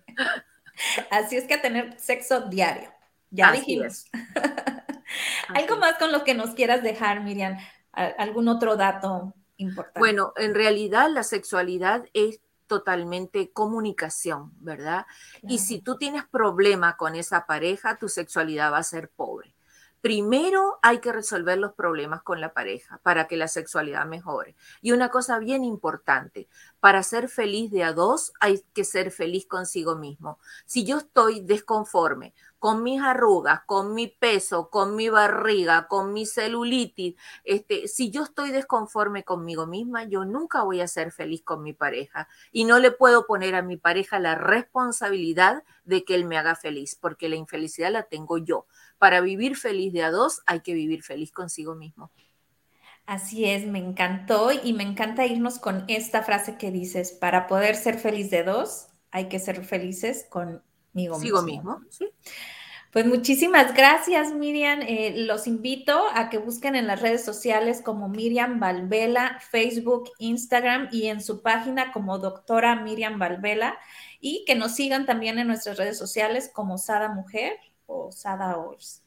[1.11, 2.91] Así es que a tener sexo diario.
[3.31, 4.07] Ya dijimos.
[5.55, 7.59] ¿Algo más con lo que nos quieras dejar, Miriam?
[7.93, 9.99] ¿Algún otro dato importante?
[9.99, 15.07] Bueno, en realidad la sexualidad es totalmente comunicación, ¿verdad?
[15.43, 19.56] Y si tú tienes problema con esa pareja, tu sexualidad va a ser pobre.
[20.07, 24.55] Primero hay que resolver los problemas con la pareja para que la sexualidad mejore.
[24.81, 26.47] Y una cosa bien importante,
[26.79, 30.39] para ser feliz de a dos hay que ser feliz consigo mismo.
[30.65, 36.25] Si yo estoy desconforme con mis arrugas, con mi peso, con mi barriga, con mi
[36.25, 41.65] celulitis, este, si yo estoy desconforme conmigo misma, yo nunca voy a ser feliz con
[41.65, 46.25] mi pareja y no le puedo poner a mi pareja la responsabilidad de que él
[46.25, 48.67] me haga feliz, porque la infelicidad la tengo yo.
[48.99, 52.11] Para vivir feliz de a dos hay que vivir feliz consigo mismo.
[53.07, 57.77] Así es, me encantó y me encanta irnos con esta frase que dices, para poder
[57.77, 61.43] ser feliz de dos, hay que ser felices conmigo mismo.
[61.43, 62.09] mismo, ¿sí?
[62.97, 64.81] Pues muchísimas gracias, Miriam.
[64.81, 70.89] Eh, los invito a que busquen en las redes sociales como Miriam Valvela, Facebook, Instagram
[70.91, 73.79] y en su página como doctora Miriam Valvela
[74.19, 79.03] y que nos sigan también en nuestras redes sociales como Sada Mujer o Sada Ors.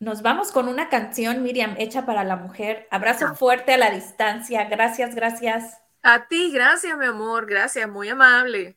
[0.00, 2.88] Nos vamos con una canción, Miriam, hecha para la mujer.
[2.90, 3.34] Abrazo ah.
[3.34, 4.64] fuerte a la distancia.
[4.64, 5.76] Gracias, gracias.
[6.02, 7.44] A ti, gracias, mi amor.
[7.44, 8.76] Gracias, muy amable.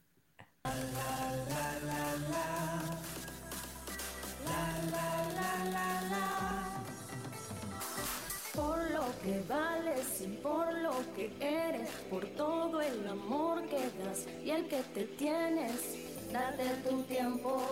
[8.54, 14.28] Por lo que vales y por lo que eres, por todo el amor que das
[14.44, 17.64] y el que te tienes, date tu tiempo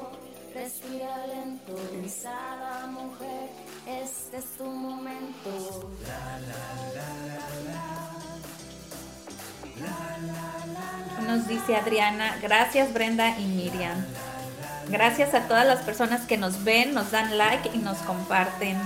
[0.54, 3.50] Respira lento, pensada mujer,
[3.88, 5.90] este es tu momento.
[11.26, 14.06] Nos dice Adriana, gracias Brenda y Miriam.
[14.90, 18.78] Gracias a todas las personas que nos ven, nos dan like y nos comparten.